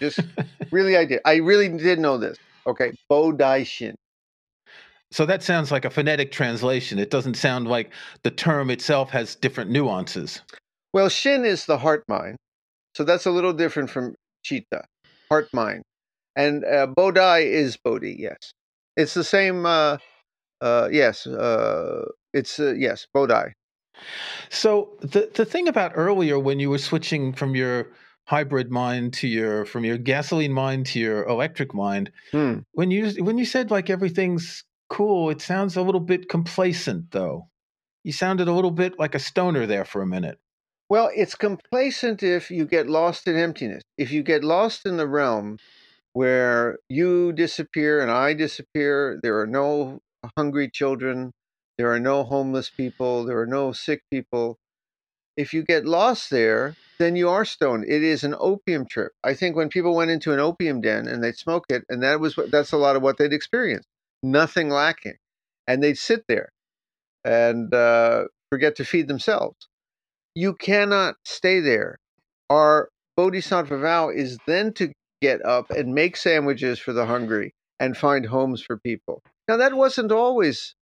Just 0.00 0.20
really, 0.72 0.96
I 0.98 1.06
did. 1.06 1.20
I 1.24 1.36
really 1.36 1.68
did 1.70 1.98
know 1.98 2.18
this. 2.18 2.36
Okay, 2.66 2.92
Bodaishin. 3.10 3.94
so 5.10 5.24
that 5.24 5.42
sounds 5.42 5.72
like 5.72 5.86
a 5.86 5.90
phonetic 5.90 6.30
translation. 6.30 6.98
It 6.98 7.10
doesn't 7.10 7.34
sound 7.38 7.66
like 7.66 7.92
the 8.24 8.30
term 8.30 8.68
itself 8.70 9.08
has 9.10 9.34
different 9.36 9.70
nuances. 9.70 10.42
Well, 10.92 11.08
Shin 11.08 11.46
is 11.46 11.64
the 11.64 11.78
heart 11.78 12.04
mind, 12.08 12.36
so 12.98 13.04
that's 13.04 13.26
a 13.26 13.30
little 13.30 13.52
different 13.52 13.90
from 13.90 14.16
Chitta, 14.42 14.82
heart 15.30 15.46
mind, 15.52 15.84
and 16.34 16.64
uh, 16.64 16.88
Bodhi 16.88 17.44
is 17.44 17.76
Bodhi. 17.76 18.16
Yes, 18.18 18.52
it's 18.96 19.14
the 19.14 19.22
same. 19.22 19.64
Uh, 19.64 19.98
uh, 20.60 20.88
yes, 20.90 21.24
uh, 21.24 22.06
it's 22.34 22.58
uh, 22.58 22.74
yes, 22.76 23.06
Bodhi. 23.14 23.54
So 24.50 24.96
the 25.00 25.30
the 25.32 25.44
thing 25.44 25.68
about 25.68 25.92
earlier 25.94 26.40
when 26.40 26.58
you 26.58 26.70
were 26.70 26.78
switching 26.78 27.32
from 27.32 27.54
your 27.54 27.86
hybrid 28.24 28.72
mind 28.72 29.12
to 29.14 29.28
your 29.28 29.64
from 29.64 29.84
your 29.84 29.96
gasoline 29.96 30.52
mind 30.52 30.86
to 30.86 30.98
your 30.98 31.22
electric 31.28 31.72
mind. 31.72 32.10
Hmm. 32.32 32.58
When 32.72 32.90
you 32.90 33.10
when 33.22 33.38
you 33.38 33.44
said 33.44 33.70
like 33.70 33.90
everything's 33.90 34.64
cool, 34.90 35.30
it 35.30 35.40
sounds 35.40 35.76
a 35.76 35.82
little 35.82 36.00
bit 36.00 36.28
complacent 36.28 37.12
though. 37.12 37.48
You 38.02 38.10
sounded 38.10 38.48
a 38.48 38.52
little 38.52 38.72
bit 38.72 38.98
like 38.98 39.14
a 39.14 39.20
stoner 39.20 39.66
there 39.66 39.84
for 39.84 40.02
a 40.02 40.06
minute. 40.06 40.40
Well, 40.90 41.10
it's 41.14 41.34
complacent 41.34 42.22
if 42.22 42.50
you 42.50 42.64
get 42.64 42.88
lost 42.88 43.26
in 43.26 43.36
emptiness. 43.36 43.82
If 43.98 44.10
you 44.10 44.22
get 44.22 44.42
lost 44.42 44.86
in 44.86 44.96
the 44.96 45.06
realm 45.06 45.58
where 46.14 46.78
you 46.88 47.32
disappear 47.32 48.00
and 48.00 48.10
I 48.10 48.32
disappear, 48.32 49.20
there 49.22 49.38
are 49.38 49.46
no 49.46 50.00
hungry 50.36 50.70
children, 50.70 51.32
there 51.76 51.92
are 51.92 52.00
no 52.00 52.24
homeless 52.24 52.70
people, 52.70 53.24
there 53.24 53.38
are 53.38 53.46
no 53.46 53.72
sick 53.72 54.02
people. 54.10 54.56
If 55.36 55.52
you 55.52 55.62
get 55.62 55.84
lost 55.84 56.30
there, 56.30 56.74
then 56.98 57.16
you 57.16 57.28
are 57.28 57.44
stoned. 57.44 57.84
It 57.86 58.02
is 58.02 58.24
an 58.24 58.34
opium 58.38 58.86
trip. 58.86 59.12
I 59.22 59.34
think 59.34 59.56
when 59.56 59.68
people 59.68 59.94
went 59.94 60.10
into 60.10 60.32
an 60.32 60.40
opium 60.40 60.80
den 60.80 61.06
and 61.06 61.22
they'd 61.22 61.36
smoke 61.36 61.66
it, 61.68 61.84
and 61.90 62.02
that 62.02 62.18
was 62.18 62.36
what 62.36 62.50
that's 62.50 62.72
a 62.72 62.78
lot 62.78 62.96
of 62.96 63.02
what 63.02 63.18
they'd 63.18 63.32
experience. 63.34 63.86
Nothing 64.22 64.70
lacking. 64.70 65.18
And 65.66 65.82
they'd 65.82 65.98
sit 65.98 66.24
there 66.28 66.48
and 67.24 67.72
uh, 67.74 68.24
forget 68.50 68.76
to 68.76 68.84
feed 68.84 69.06
themselves. 69.06 69.68
You 70.38 70.54
cannot 70.54 71.16
stay 71.24 71.58
there. 71.58 71.98
Our 72.48 72.90
bodhisattva 73.16 73.76
vow 73.76 74.10
is 74.10 74.38
then 74.46 74.72
to 74.74 74.92
get 75.20 75.44
up 75.44 75.68
and 75.70 75.92
make 75.92 76.16
sandwiches 76.16 76.78
for 76.78 76.92
the 76.92 77.06
hungry 77.06 77.50
and 77.80 77.96
find 77.96 78.24
homes 78.24 78.62
for 78.62 78.78
people. 78.78 79.20
Now, 79.48 79.56
that 79.56 79.74
wasn't 79.74 80.12
always 80.12 80.76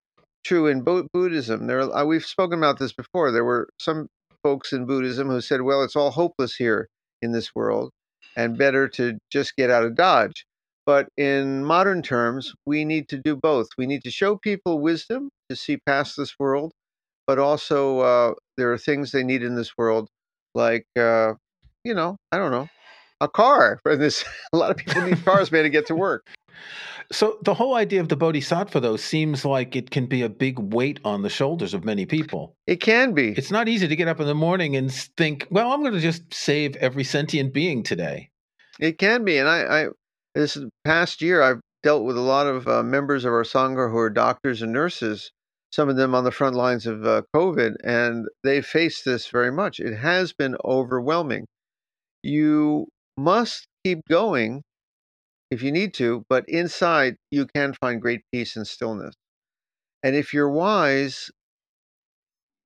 true 0.44 0.66
in 0.66 0.82
Bo- 0.82 1.08
Buddhism. 1.10 1.68
There, 1.68 1.80
uh, 1.80 2.04
we've 2.04 2.26
spoken 2.26 2.58
about 2.58 2.78
this 2.78 2.92
before. 2.92 3.32
There 3.32 3.46
were 3.46 3.70
some 3.80 4.08
folks 4.42 4.75
in 4.75 4.84
Buddhism 4.84 5.30
who 5.30 5.40
said, 5.40 5.62
well, 5.62 5.82
it's 5.82 5.96
all 5.96 6.10
hopeless 6.10 6.54
here 6.56 6.86
in 7.22 7.32
this 7.32 7.54
world 7.54 7.92
and 8.36 8.58
better 8.58 8.88
to 8.88 9.16
just 9.32 9.56
get 9.56 9.70
out 9.70 9.86
of 9.86 9.96
Dodge. 9.96 10.44
But 10.84 11.08
in 11.16 11.64
modern 11.64 12.02
terms, 12.02 12.52
we 12.66 12.84
need 12.84 13.08
to 13.08 13.16
do 13.16 13.36
both. 13.36 13.68
We 13.78 13.86
need 13.86 14.04
to 14.04 14.10
show 14.10 14.36
people 14.36 14.80
wisdom 14.82 15.30
to 15.48 15.56
see 15.56 15.78
past 15.86 16.18
this 16.18 16.34
world, 16.38 16.72
but 17.26 17.38
also 17.38 18.00
uh, 18.00 18.35
there 18.56 18.73
are 18.73 18.78
things 18.78 19.12
they 19.12 19.23
need 19.23 19.42
in 19.42 19.54
this 19.54 19.76
world, 19.76 20.09
like, 20.54 20.87
uh, 20.99 21.35
you 21.85 21.95
know, 21.95 22.16
I 22.33 22.38
don't 22.38 22.50
know, 22.50 22.68
a 23.21 23.28
car. 23.28 23.80
For 23.83 23.97
this, 23.97 24.25
a 24.52 24.56
lot 24.56 24.71
of 24.71 24.76
people 24.76 25.02
need 25.02 25.25
cars, 25.25 25.50
man, 25.52 25.64
to 25.64 25.71
get 25.71 25.87
to 25.87 25.95
work. 25.95 26.26
So 27.12 27.38
the 27.42 27.54
whole 27.54 27.75
idea 27.75 28.00
of 28.00 28.09
the 28.09 28.16
bodhisattva, 28.16 28.80
though, 28.80 28.97
seems 28.97 29.45
like 29.45 29.76
it 29.76 29.90
can 29.90 30.06
be 30.06 30.23
a 30.23 30.28
big 30.28 30.59
weight 30.59 30.99
on 31.04 31.23
the 31.23 31.28
shoulders 31.28 31.73
of 31.73 31.85
many 31.85 32.04
people. 32.04 32.56
It 32.66 32.80
can 32.80 33.12
be. 33.12 33.28
It's 33.30 33.50
not 33.50 33.68
easy 33.68 33.87
to 33.87 33.97
get 33.97 34.09
up 34.09 34.18
in 34.18 34.26
the 34.26 34.35
morning 34.35 34.75
and 34.75 34.92
think, 34.92 35.47
"Well, 35.50 35.71
I'm 35.71 35.83
going 35.83 35.92
to 35.92 36.00
just 36.00 36.35
save 36.35 36.75
every 36.76 37.04
sentient 37.04 37.52
being 37.52 37.85
today." 37.85 38.30
It 38.80 38.99
can 38.99 39.25
be, 39.25 39.38
and 39.38 39.49
I, 39.49 39.83
I 39.83 39.87
this 40.35 40.59
past 40.85 41.23
year, 41.23 41.42
I've 41.42 41.61
dealt 41.83 42.04
with 42.04 42.16
a 42.16 42.23
lot 42.23 42.49
of 42.49 42.66
uh, 42.66 42.83
members 42.83 43.25
of 43.25 43.33
our 43.33 43.45
sangha 43.45 43.90
who 43.90 43.99
are 43.99 44.11
doctors 44.11 44.61
and 44.62 44.73
nurses. 44.73 45.30
Some 45.76 45.90
of 45.90 45.97
them 45.97 46.14
on 46.14 46.25
the 46.25 46.30
front 46.30 46.56
lines 46.56 46.87
of 46.87 47.04
uh, 47.04 47.21
COVID, 47.35 47.75
and 47.85 48.28
they 48.42 48.62
face 48.62 49.02
this 49.02 49.26
very 49.26 49.52
much. 49.52 49.78
It 49.78 49.95
has 49.95 50.33
been 50.33 50.56
overwhelming. 50.64 51.45
You 52.23 52.87
must 53.18 53.68
keep 53.85 54.00
going 54.09 54.62
if 55.50 55.62
you 55.62 55.71
need 55.71 55.92
to, 55.92 56.25
but 56.30 56.49
inside 56.49 57.16
you 57.30 57.47
can 57.54 57.75
find 57.75 58.00
great 58.00 58.23
peace 58.33 58.56
and 58.56 58.66
stillness. 58.66 59.12
And 60.02 60.16
if 60.16 60.33
you're 60.33 60.49
wise 60.49 61.30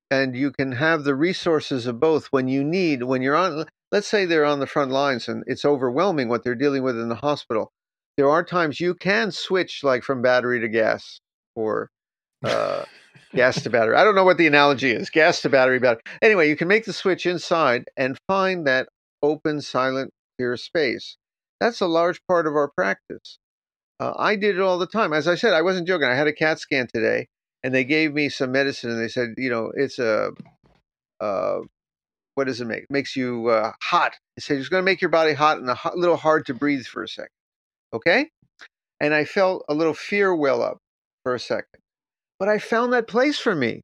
and 0.09 0.37
you 0.37 0.53
can 0.53 0.71
have 0.71 1.03
the 1.03 1.17
resources 1.17 1.89
of 1.89 1.99
both 1.99 2.29
when 2.31 2.47
you 2.47 2.63
need, 2.63 3.03
when 3.03 3.23
you're 3.23 3.35
on, 3.35 3.67
let's 3.91 4.07
say 4.07 4.25
they're 4.25 4.45
on 4.45 4.61
the 4.61 4.69
front 4.69 4.93
lines 4.93 5.27
and 5.27 5.43
it's 5.49 5.65
overwhelming 5.65 6.29
what 6.29 6.45
they're 6.45 6.55
dealing 6.55 6.85
with 6.85 6.97
in 6.97 7.09
the 7.09 7.17
hospital. 7.17 7.73
There 8.17 8.31
are 8.31 8.45
times 8.45 8.79
you 8.79 8.95
can 8.95 9.33
switch 9.33 9.83
like 9.83 10.05
from 10.05 10.23
battery 10.23 10.61
to 10.61 10.69
gas 10.69 11.19
or 11.57 11.91
uh, 12.45 12.85
gas 13.35 13.63
to 13.63 13.71
battery. 13.71 13.97
I 13.97 14.05
don't 14.05 14.15
know 14.15 14.25
what 14.25 14.39
the 14.39 14.47
analogy 14.47 14.91
is 14.91 15.11
gas 15.11 15.43
to 15.43 15.49
battery, 15.49 15.79
battery. 15.79 16.03
Anyway, 16.23 16.49
you 16.49 16.57
can 16.57 16.69
make 16.69 16.85
the 16.85 16.93
switch 16.93 17.27
inside 17.27 17.85
and 17.97 18.19
find 18.27 18.67
that 18.67 18.89
open, 19.23 19.61
silent, 19.61 20.13
clear 20.39 20.57
space. 20.57 21.17
That's 21.61 21.81
a 21.81 21.87
large 21.87 22.21
part 22.27 22.47
of 22.47 22.55
our 22.55 22.69
practice. 22.69 23.39
Uh, 24.01 24.15
I 24.17 24.37
did 24.37 24.57
it 24.57 24.63
all 24.63 24.79
the 24.79 24.87
time. 24.87 25.13
As 25.13 25.29
I 25.29 25.35
said, 25.35 25.53
I 25.53 25.61
wasn't 25.63 25.87
joking. 25.87 26.09
I 26.09 26.15
had 26.15 26.27
a 26.27 26.33
CAT 26.33 26.59
scan 26.59 26.89
today, 26.93 27.29
and 27.63 27.75
they 27.75 27.85
gave 27.85 28.15
me 28.15 28.31
some 28.31 28.53
medicine, 28.53 28.91
and 28.91 28.99
they 29.01 29.09
said, 29.09 29.35
you 29.37 29.51
know, 29.51 29.71
it's 29.77 29.99
a, 29.99 30.31
uh, 31.21 31.59
what 32.35 32.47
does 32.47 32.63
it 32.63 32.67
make? 32.67 32.85
It 32.85 32.91
makes 32.91 33.15
you 33.15 33.49
uh, 33.49 33.73
hot. 33.83 34.17
They 34.37 34.41
said 34.41 34.57
it's 34.57 34.71
going 34.71 34.81
to 34.81 34.87
make 34.87 35.03
your 35.03 35.11
body 35.11 35.35
hot 35.35 35.59
and 35.59 35.69
a 35.69 35.75
hot, 35.75 35.99
little 35.99 36.17
hard 36.17 36.47
to 36.47 36.55
breathe 36.55 36.87
for 36.87 37.03
a 37.03 37.09
second. 37.09 37.29
Okay, 37.93 38.31
and 39.01 39.13
I 39.13 39.27
felt 39.27 39.65
a 39.69 39.75
little 39.75 39.93
fear 39.93 40.35
well 40.35 40.63
up 40.63 40.79
for 41.23 41.35
a 41.35 41.41
second, 41.41 41.80
but 42.41 42.49
I 42.49 42.59
found 42.59 42.93
that 42.93 43.07
place 43.07 43.39
for 43.39 43.55
me. 43.55 43.83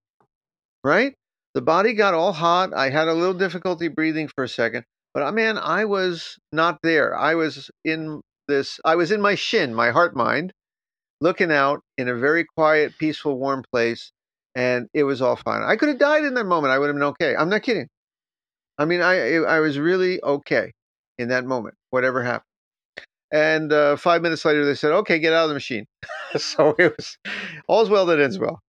Right, 0.83 1.15
the 1.55 1.63
body 1.63 1.95
got 1.95 2.15
all 2.15 2.33
hot. 2.33 2.73
I 2.75 2.91
had 2.91 3.09
a 3.09 3.15
little 3.15 3.35
difficulty 3.35 3.89
breathing 3.89 4.29
for 4.29 4.45
a 4.45 4.49
second, 4.49 4.85
but 5.15 5.23
uh, 5.23 5.33
man, 5.33 5.59
I 5.59 5.85
was 5.85 6.37
not 6.53 6.79
there. 6.83 7.17
I 7.17 7.35
was 7.35 7.71
in 7.85 8.21
this, 8.49 8.81
I 8.85 8.97
was 8.97 9.13
in 9.13 9.21
my 9.21 9.35
shin, 9.35 9.75
my 9.75 9.91
heart 9.91 10.17
mind, 10.17 10.53
looking 11.21 11.53
out 11.53 11.81
in 11.99 12.09
a 12.09 12.15
very 12.15 12.45
quiet, 12.57 12.93
peaceful, 12.99 13.39
warm 13.39 13.65
place, 13.73 14.13
and 14.55 14.89
it 14.95 15.05
was 15.05 15.21
all 15.23 15.37
fine. 15.37 15.63
I 15.63 15.77
could 15.77 15.89
have 15.89 15.99
died 15.99 16.25
in 16.25 16.35
that 16.35 16.47
moment. 16.47 16.73
I 16.73 16.79
would 16.79 16.87
have 16.87 16.97
been 16.97 17.03
okay. 17.03 17.35
I'm 17.37 17.49
not 17.49 17.63
kidding. 17.63 17.89
I 18.79 18.85
mean, 18.85 19.01
I 19.01 19.37
I 19.39 19.61
was 19.61 19.79
really 19.79 20.23
okay 20.23 20.73
in 21.19 21.29
that 21.29 21.45
moment, 21.45 21.75
whatever 21.91 22.23
happened. 22.23 22.45
And 23.33 23.73
uh, 23.73 23.97
five 23.97 24.23
minutes 24.23 24.45
later, 24.45 24.65
they 24.65 24.75
said, 24.75 24.93
"Okay, 24.93 25.19
get 25.19 25.33
out 25.33 25.45
of 25.45 25.49
the 25.49 25.55
machine." 25.55 25.87
so 26.37 26.75
it 26.79 26.95
was 26.97 27.19
all's 27.69 27.91
well 27.91 28.07
that 28.07 28.21
ends 28.21 28.39
well. 28.39 28.63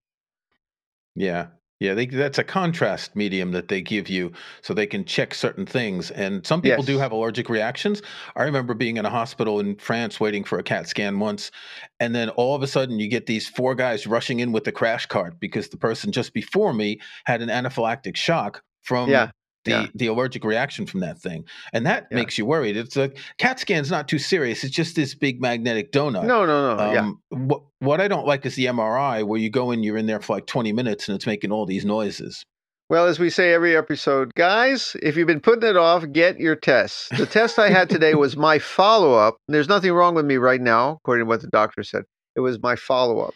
Yeah, 1.14 1.48
yeah, 1.80 1.94
they, 1.94 2.06
that's 2.06 2.38
a 2.38 2.44
contrast 2.44 3.14
medium 3.14 3.52
that 3.52 3.68
they 3.68 3.80
give 3.80 4.08
you 4.08 4.32
so 4.62 4.74
they 4.74 4.86
can 4.86 5.04
check 5.04 5.32
certain 5.32 5.64
things. 5.64 6.10
And 6.10 6.44
some 6.44 6.60
people 6.60 6.78
yes. 6.78 6.86
do 6.86 6.98
have 6.98 7.12
allergic 7.12 7.48
reactions. 7.48 8.02
I 8.34 8.42
remember 8.42 8.74
being 8.74 8.96
in 8.96 9.06
a 9.06 9.10
hospital 9.10 9.60
in 9.60 9.76
France 9.76 10.18
waiting 10.18 10.42
for 10.42 10.58
a 10.58 10.62
CAT 10.62 10.88
scan 10.88 11.20
once. 11.20 11.52
And 12.00 12.16
then 12.16 12.30
all 12.30 12.56
of 12.56 12.64
a 12.64 12.66
sudden, 12.66 12.98
you 12.98 13.06
get 13.06 13.26
these 13.26 13.48
four 13.48 13.76
guys 13.76 14.08
rushing 14.08 14.40
in 14.40 14.50
with 14.50 14.64
the 14.64 14.72
crash 14.72 15.06
cart 15.06 15.38
because 15.38 15.68
the 15.68 15.76
person 15.76 16.10
just 16.10 16.32
before 16.32 16.72
me 16.72 17.00
had 17.26 17.42
an 17.42 17.48
anaphylactic 17.48 18.16
shock 18.16 18.62
from 18.82 19.08
yeah 19.08 19.30
the 19.68 19.74
yeah. 19.74 19.86
the 19.94 20.06
allergic 20.06 20.44
reaction 20.44 20.86
from 20.86 21.00
that 21.00 21.18
thing, 21.18 21.44
and 21.72 21.86
that 21.86 22.08
yeah. 22.10 22.16
makes 22.16 22.38
you 22.38 22.46
worried. 22.46 22.76
It's 22.76 22.96
like 22.96 23.18
CAT 23.38 23.60
scan's 23.60 23.90
not 23.90 24.08
too 24.08 24.18
serious. 24.18 24.64
It's 24.64 24.74
just 24.74 24.96
this 24.96 25.14
big 25.14 25.40
magnetic 25.40 25.92
donut. 25.92 26.24
No, 26.24 26.46
no, 26.46 26.76
no. 26.76 26.82
Um, 26.82 26.94
yeah. 27.30 27.38
What 27.38 27.62
what 27.80 28.00
I 28.00 28.08
don't 28.08 28.26
like 28.26 28.44
is 28.46 28.54
the 28.54 28.66
MRI, 28.66 29.24
where 29.24 29.38
you 29.38 29.50
go 29.50 29.70
in, 29.70 29.82
you're 29.82 29.96
in 29.96 30.06
there 30.06 30.20
for 30.20 30.36
like 30.36 30.46
20 30.46 30.72
minutes, 30.72 31.08
and 31.08 31.16
it's 31.16 31.26
making 31.26 31.52
all 31.52 31.66
these 31.66 31.84
noises. 31.84 32.44
Well, 32.90 33.06
as 33.06 33.18
we 33.18 33.28
say 33.28 33.52
every 33.52 33.76
episode, 33.76 34.32
guys, 34.34 34.96
if 35.02 35.16
you've 35.16 35.26
been 35.26 35.40
putting 35.40 35.68
it 35.68 35.76
off, 35.76 36.10
get 36.10 36.40
your 36.40 36.56
tests. 36.56 37.10
The 37.16 37.26
test 37.26 37.58
I 37.58 37.68
had 37.68 37.90
today 37.90 38.14
was 38.14 38.34
my 38.34 38.58
follow 38.58 39.12
up. 39.12 39.36
There's 39.46 39.68
nothing 39.68 39.92
wrong 39.92 40.14
with 40.14 40.24
me 40.24 40.38
right 40.38 40.60
now, 40.60 40.92
according 40.92 41.26
to 41.26 41.28
what 41.28 41.42
the 41.42 41.48
doctor 41.48 41.82
said. 41.82 42.04
It 42.34 42.40
was 42.40 42.62
my 42.62 42.76
follow 42.76 43.20
up. 43.20 43.34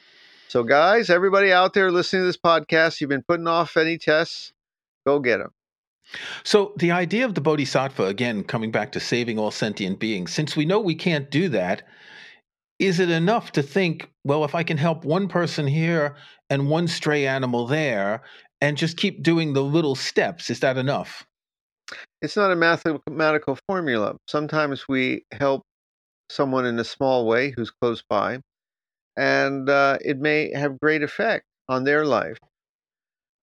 So, 0.48 0.64
guys, 0.64 1.10
everybody 1.10 1.52
out 1.52 1.74
there 1.74 1.90
listening 1.90 2.22
to 2.22 2.26
this 2.26 2.38
podcast, 2.38 3.00
you've 3.00 3.10
been 3.10 3.24
putting 3.26 3.46
off 3.46 3.76
any 3.76 3.98
tests, 3.98 4.52
go 5.06 5.18
get 5.18 5.38
them. 5.38 5.50
So, 6.44 6.74
the 6.76 6.90
idea 6.90 7.24
of 7.24 7.34
the 7.34 7.40
bodhisattva, 7.40 8.04
again, 8.04 8.44
coming 8.44 8.70
back 8.70 8.92
to 8.92 9.00
saving 9.00 9.38
all 9.38 9.50
sentient 9.50 9.98
beings, 9.98 10.32
since 10.32 10.56
we 10.56 10.64
know 10.64 10.80
we 10.80 10.94
can't 10.94 11.30
do 11.30 11.48
that, 11.50 11.82
is 12.78 12.98
it 12.98 13.10
enough 13.10 13.52
to 13.52 13.62
think, 13.62 14.10
well, 14.24 14.44
if 14.44 14.54
I 14.54 14.62
can 14.62 14.76
help 14.76 15.04
one 15.04 15.28
person 15.28 15.66
here 15.66 16.16
and 16.50 16.68
one 16.68 16.88
stray 16.88 17.26
animal 17.26 17.66
there 17.66 18.22
and 18.60 18.76
just 18.76 18.96
keep 18.96 19.22
doing 19.22 19.52
the 19.52 19.62
little 19.62 19.94
steps, 19.94 20.50
is 20.50 20.60
that 20.60 20.76
enough? 20.76 21.24
It's 22.20 22.36
not 22.36 22.50
a 22.50 22.56
mathematical 22.56 23.58
formula. 23.68 24.16
Sometimes 24.26 24.86
we 24.88 25.24
help 25.32 25.62
someone 26.30 26.66
in 26.66 26.78
a 26.78 26.84
small 26.84 27.26
way 27.26 27.50
who's 27.50 27.70
close 27.70 28.02
by, 28.08 28.40
and 29.16 29.68
uh, 29.68 29.98
it 30.00 30.18
may 30.18 30.52
have 30.52 30.80
great 30.80 31.02
effect 31.02 31.44
on 31.68 31.84
their 31.84 32.04
life. 32.04 32.38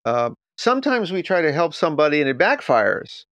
Uh, 0.05 0.31
sometimes 0.59 1.09
we 1.09 1.23
try 1.23 1.41
to 1.41 1.53
help 1.53 1.73
somebody 1.73 2.19
and 2.19 2.29
it 2.29 2.37
backfires. 2.37 3.23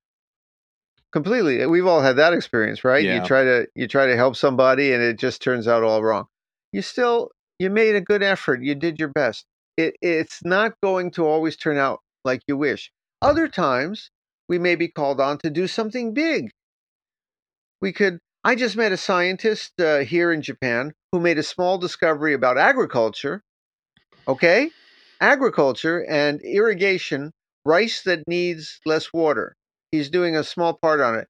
Completely 1.11 1.65
we've 1.65 1.85
all 1.85 2.01
had 2.01 2.15
that 2.15 2.33
experience 2.33 2.83
right? 2.83 3.03
Yeah. 3.03 3.15
you 3.15 3.25
try 3.25 3.43
to 3.43 3.67
you 3.75 3.87
try 3.87 4.05
to 4.07 4.15
help 4.15 4.35
somebody 4.35 4.93
and 4.93 5.03
it 5.03 5.19
just 5.19 5.41
turns 5.41 5.67
out 5.67 5.83
all 5.83 6.03
wrong. 6.03 6.25
You 6.71 6.81
still 6.81 7.31
you 7.59 7.69
made 7.69 7.95
a 7.95 8.01
good 8.01 8.23
effort 8.23 8.63
you 8.63 8.75
did 8.75 8.99
your 8.99 9.09
best. 9.09 9.45
It, 9.75 9.95
it's 10.01 10.43
not 10.43 10.73
going 10.81 11.11
to 11.11 11.25
always 11.25 11.55
turn 11.55 11.77
out 11.77 11.99
like 12.23 12.41
you 12.47 12.57
wish. 12.57 12.91
Other 13.21 13.47
times 13.47 14.09
we 14.47 14.57
may 14.57 14.75
be 14.75 14.87
called 14.87 15.19
on 15.19 15.37
to 15.39 15.49
do 15.49 15.67
something 15.67 16.13
big. 16.13 16.51
We 17.81 17.91
could 17.91 18.19
i 18.43 18.55
just 18.55 18.77
met 18.77 18.91
a 18.91 18.97
scientist 18.97 19.73
uh, 19.79 19.99
here 19.99 20.31
in 20.31 20.41
japan 20.41 20.93
who 21.11 21.19
made 21.19 21.37
a 21.37 21.43
small 21.43 21.77
discovery 21.77 22.33
about 22.33 22.57
agriculture 22.57 23.43
okay 24.27 24.69
agriculture 25.21 26.06
and 26.10 26.41
irrigation, 26.41 27.32
rice 27.65 28.01
that 28.03 28.23
needs 28.27 28.80
less 28.86 29.12
water. 29.13 29.56
He's 29.91 30.10
doing 30.10 30.36
a 30.36 30.43
small 30.43 30.73
part 30.82 30.99
on 31.01 31.15
it. 31.15 31.27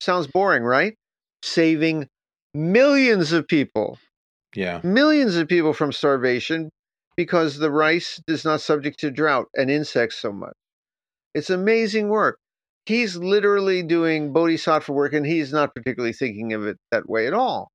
sounds 0.00 0.26
boring, 0.26 0.62
right? 0.64 0.94
Saving 1.42 2.08
millions 2.54 3.32
of 3.32 3.48
people, 3.48 3.98
Yeah. 4.54 4.80
millions 4.84 5.36
of 5.36 5.48
people 5.48 5.72
from 5.72 5.92
starvation 5.92 6.70
because 7.16 7.58
the 7.58 7.70
rice 7.70 8.20
is 8.28 8.44
not 8.44 8.60
subject 8.60 9.00
to 9.00 9.10
drought 9.10 9.48
and 9.54 9.70
insects 9.70 10.16
so 10.18 10.32
much. 10.32 10.54
It's 11.34 11.50
amazing 11.50 12.08
work. 12.08 12.38
He's 12.86 13.16
literally 13.16 13.82
doing 13.82 14.32
bodhisattva 14.32 14.92
work 14.92 15.12
and 15.14 15.26
he's 15.26 15.52
not 15.52 15.74
particularly 15.74 16.12
thinking 16.12 16.52
of 16.52 16.66
it 16.66 16.76
that 16.90 17.08
way 17.08 17.26
at 17.26 17.34
all. 17.34 17.70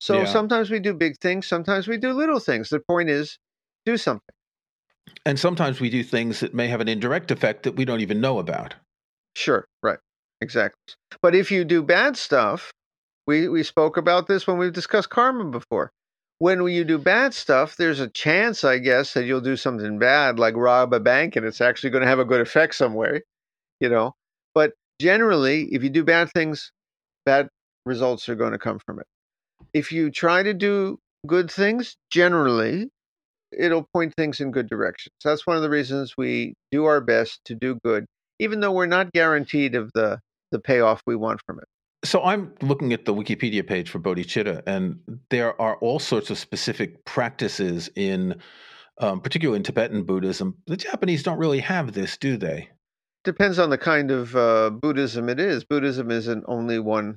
So 0.00 0.20
Yeah. 0.20 0.24
sometimes 0.24 0.70
we 0.70 0.80
do 0.80 0.94
big 0.94 1.18
things, 1.20 1.46
sometimes 1.46 1.86
we 1.88 1.96
do 1.98 2.12
little 2.12 2.40
things. 2.40 2.70
The 2.70 2.80
point 2.80 3.10
is, 3.10 3.38
do 3.84 3.96
something. 3.96 4.34
And 5.26 5.38
sometimes 5.38 5.80
we 5.80 5.90
do 5.90 6.02
things 6.02 6.40
that 6.40 6.54
may 6.54 6.68
have 6.68 6.80
an 6.80 6.88
indirect 6.88 7.30
effect 7.30 7.62
that 7.62 7.76
we 7.76 7.84
don't 7.84 8.00
even 8.00 8.20
know 8.20 8.38
about. 8.38 8.74
Sure, 9.34 9.64
right. 9.82 9.98
Exactly. 10.40 10.94
But 11.22 11.34
if 11.34 11.50
you 11.50 11.64
do 11.64 11.82
bad 11.82 12.16
stuff, 12.16 12.70
we, 13.26 13.48
we 13.48 13.62
spoke 13.62 13.96
about 13.96 14.26
this 14.26 14.46
when 14.46 14.58
we've 14.58 14.72
discussed 14.72 15.10
karma 15.10 15.46
before. 15.46 15.90
When 16.38 16.66
you 16.66 16.84
do 16.84 16.98
bad 16.98 17.32
stuff, 17.32 17.76
there's 17.76 18.00
a 18.00 18.08
chance, 18.08 18.64
I 18.64 18.78
guess, 18.78 19.14
that 19.14 19.24
you'll 19.24 19.40
do 19.40 19.56
something 19.56 19.98
bad, 19.98 20.38
like 20.38 20.56
rob 20.56 20.92
a 20.92 21.00
bank, 21.00 21.36
and 21.36 21.46
it's 21.46 21.60
actually 21.60 21.90
going 21.90 22.02
to 22.02 22.08
have 22.08 22.18
a 22.18 22.24
good 22.24 22.40
effect 22.40 22.74
somewhere, 22.74 23.22
you 23.80 23.88
know. 23.88 24.14
But 24.54 24.72
generally, 25.00 25.68
if 25.72 25.82
you 25.82 25.90
do 25.90 26.04
bad 26.04 26.30
things, 26.32 26.72
bad 27.24 27.48
results 27.86 28.28
are 28.28 28.34
going 28.34 28.52
to 28.52 28.58
come 28.58 28.78
from 28.84 29.00
it. 29.00 29.06
If 29.72 29.92
you 29.92 30.10
try 30.10 30.42
to 30.42 30.52
do 30.52 30.98
good 31.26 31.50
things, 31.50 31.96
generally, 32.10 32.90
it'll 33.58 33.86
point 33.92 34.14
things 34.16 34.40
in 34.40 34.50
good 34.50 34.68
directions. 34.68 35.14
That's 35.24 35.46
one 35.46 35.56
of 35.56 35.62
the 35.62 35.70
reasons 35.70 36.14
we 36.16 36.54
do 36.70 36.84
our 36.84 37.00
best 37.00 37.40
to 37.46 37.54
do 37.54 37.78
good, 37.84 38.06
even 38.38 38.60
though 38.60 38.72
we're 38.72 38.86
not 38.86 39.12
guaranteed 39.12 39.74
of 39.74 39.90
the 39.94 40.20
the 40.50 40.58
payoff 40.60 41.02
we 41.06 41.16
want 41.16 41.40
from 41.46 41.58
it. 41.58 41.64
So 42.04 42.22
I'm 42.22 42.52
looking 42.60 42.92
at 42.92 43.06
the 43.06 43.14
Wikipedia 43.14 43.66
page 43.66 43.88
for 43.90 43.98
bodhicitta, 43.98 44.62
and 44.66 44.98
there 45.30 45.60
are 45.60 45.76
all 45.76 45.98
sorts 45.98 46.30
of 46.30 46.38
specific 46.38 47.04
practices 47.06 47.88
in, 47.96 48.40
um, 48.98 49.20
particularly 49.20 49.56
in 49.56 49.62
Tibetan 49.62 50.04
Buddhism. 50.04 50.58
The 50.66 50.76
Japanese 50.76 51.22
don't 51.22 51.38
really 51.38 51.60
have 51.60 51.92
this, 51.92 52.18
do 52.18 52.36
they? 52.36 52.68
Depends 53.24 53.58
on 53.58 53.70
the 53.70 53.78
kind 53.78 54.10
of 54.10 54.36
uh, 54.36 54.68
Buddhism 54.70 55.30
it 55.30 55.40
is. 55.40 55.64
Buddhism 55.64 56.10
isn't 56.10 56.44
only 56.46 56.78
one 56.78 57.16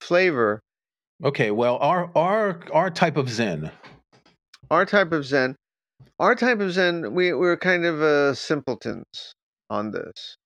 flavor. 0.00 0.60
Okay, 1.22 1.52
well, 1.52 1.76
our 1.76 2.10
our 2.16 2.60
our 2.72 2.90
type 2.90 3.16
of 3.16 3.30
Zen. 3.30 3.70
Our 4.68 4.84
type 4.84 5.12
of 5.12 5.24
Zen, 5.24 5.54
our 6.18 6.34
type 6.34 6.60
of 6.60 6.72
Zen, 6.72 7.14
we 7.14 7.32
we're 7.32 7.56
kind 7.56 7.84
of 7.84 8.02
uh, 8.02 8.34
simpletons 8.34 9.34
on 9.70 9.90
this. 9.90 10.36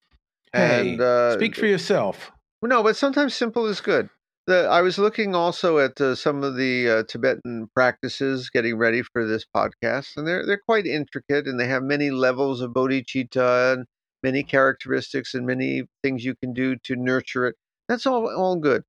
Hey, 0.52 0.92
and 0.92 1.00
uh, 1.00 1.34
speak 1.34 1.56
for 1.56 1.66
yourself. 1.66 2.30
No, 2.62 2.82
but 2.82 2.96
sometimes 2.96 3.34
simple 3.34 3.66
is 3.66 3.80
good. 3.80 4.08
The, 4.46 4.66
I 4.66 4.80
was 4.80 4.98
looking 4.98 5.34
also 5.34 5.78
at 5.78 6.00
uh, 6.00 6.14
some 6.14 6.42
of 6.42 6.56
the 6.56 6.88
uh, 6.88 7.02
Tibetan 7.06 7.68
practices, 7.74 8.48
getting 8.48 8.78
ready 8.78 9.02
for 9.02 9.26
this 9.26 9.44
podcast, 9.54 10.16
and 10.16 10.26
they're 10.26 10.46
they're 10.46 10.62
quite 10.64 10.86
intricate, 10.86 11.46
and 11.46 11.60
they 11.60 11.68
have 11.68 11.82
many 11.82 12.10
levels 12.10 12.60
of 12.60 12.72
bodhicitta 12.72 13.74
and 13.74 13.86
many 14.22 14.42
characteristics 14.42 15.34
and 15.34 15.46
many 15.46 15.84
things 16.02 16.24
you 16.24 16.34
can 16.42 16.52
do 16.52 16.76
to 16.84 16.96
nurture 16.96 17.46
it. 17.46 17.56
That's 17.88 18.06
all 18.06 18.26
all 18.34 18.56
good. 18.56 18.82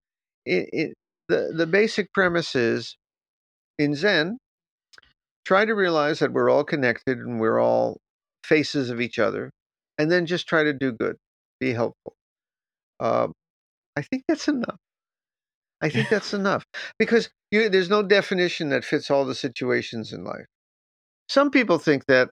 It, 0.46 0.70
it, 0.72 0.94
the 1.28 1.52
the 1.54 1.68
basic 1.68 2.14
premise 2.14 2.56
is 2.56 2.98
in 3.78 3.96
Zen, 3.96 4.38
try 5.50 5.66
to 5.66 5.74
realize 5.74 6.20
that 6.20 6.32
we're 6.32 6.48
all 6.48 6.64
connected 6.64 7.18
and 7.18 7.40
we're 7.40 7.60
all 7.60 7.98
faces 8.44 8.92
of 8.92 9.02
each 9.02 9.18
other, 9.18 9.50
and 9.98 10.12
then 10.12 10.28
just 10.28 10.48
try 10.48 10.64
to 10.64 10.74
do 10.74 10.92
good, 10.92 11.16
be 11.60 11.74
helpful. 11.74 12.14
Um, 13.00 13.34
I 13.98 14.04
think 14.04 14.26
that's 14.28 14.48
enough. 14.48 14.78
I 15.82 15.90
think 15.90 16.08
that's 16.08 16.36
enough 16.36 16.66
because 17.00 17.32
you, 17.50 17.68
there's 17.68 17.90
no 17.90 18.04
definition 18.04 18.70
that 18.70 18.86
fits 18.86 19.10
all 19.10 19.26
the 19.26 19.34
situations 19.34 20.14
in 20.14 20.24
life. 20.24 20.46
Some 21.30 21.50
people 21.50 21.80
think 21.80 22.06
that 22.06 22.30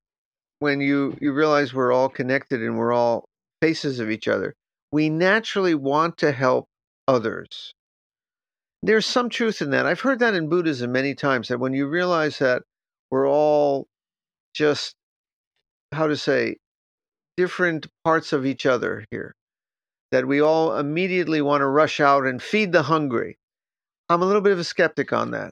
when 0.59 0.79
you, 0.79 1.17
you 1.19 1.33
realize 1.33 1.73
we're 1.73 1.91
all 1.91 2.09
connected 2.09 2.61
and 2.61 2.77
we're 2.77 2.93
all 2.93 3.25
faces 3.63 3.99
of 3.99 4.11
each 4.11 4.27
other, 4.27 4.53
we 4.91 5.09
naturally 5.09 5.73
want 5.73 6.19
to 6.19 6.31
help 6.31 6.67
others. 7.07 7.73
There's 8.83 9.07
some 9.07 9.29
truth 9.29 9.59
in 9.59 9.71
that. 9.71 9.87
I've 9.87 10.01
heard 10.01 10.19
that 10.19 10.35
in 10.35 10.49
Buddhism 10.49 10.91
many 10.91 11.15
times 11.15 11.47
that 11.47 11.59
when 11.59 11.73
you 11.73 11.87
realize 11.87 12.37
that 12.37 12.61
we're 13.11 13.29
all 13.29 13.87
just, 14.53 14.95
how 15.91 16.07
to 16.07 16.17
say, 16.17 16.57
different 17.37 17.87
parts 18.03 18.33
of 18.33 18.45
each 18.45 18.65
other 18.65 19.05
here, 19.11 19.35
that 20.11 20.27
we 20.27 20.41
all 20.41 20.77
immediately 20.77 21.41
want 21.41 21.61
to 21.61 21.67
rush 21.67 21.99
out 21.99 22.25
and 22.25 22.41
feed 22.41 22.71
the 22.71 22.83
hungry. 22.83 23.37
I'm 24.09 24.21
a 24.21 24.25
little 24.25 24.41
bit 24.41 24.53
of 24.53 24.59
a 24.59 24.63
skeptic 24.63 25.13
on 25.13 25.31
that. 25.31 25.51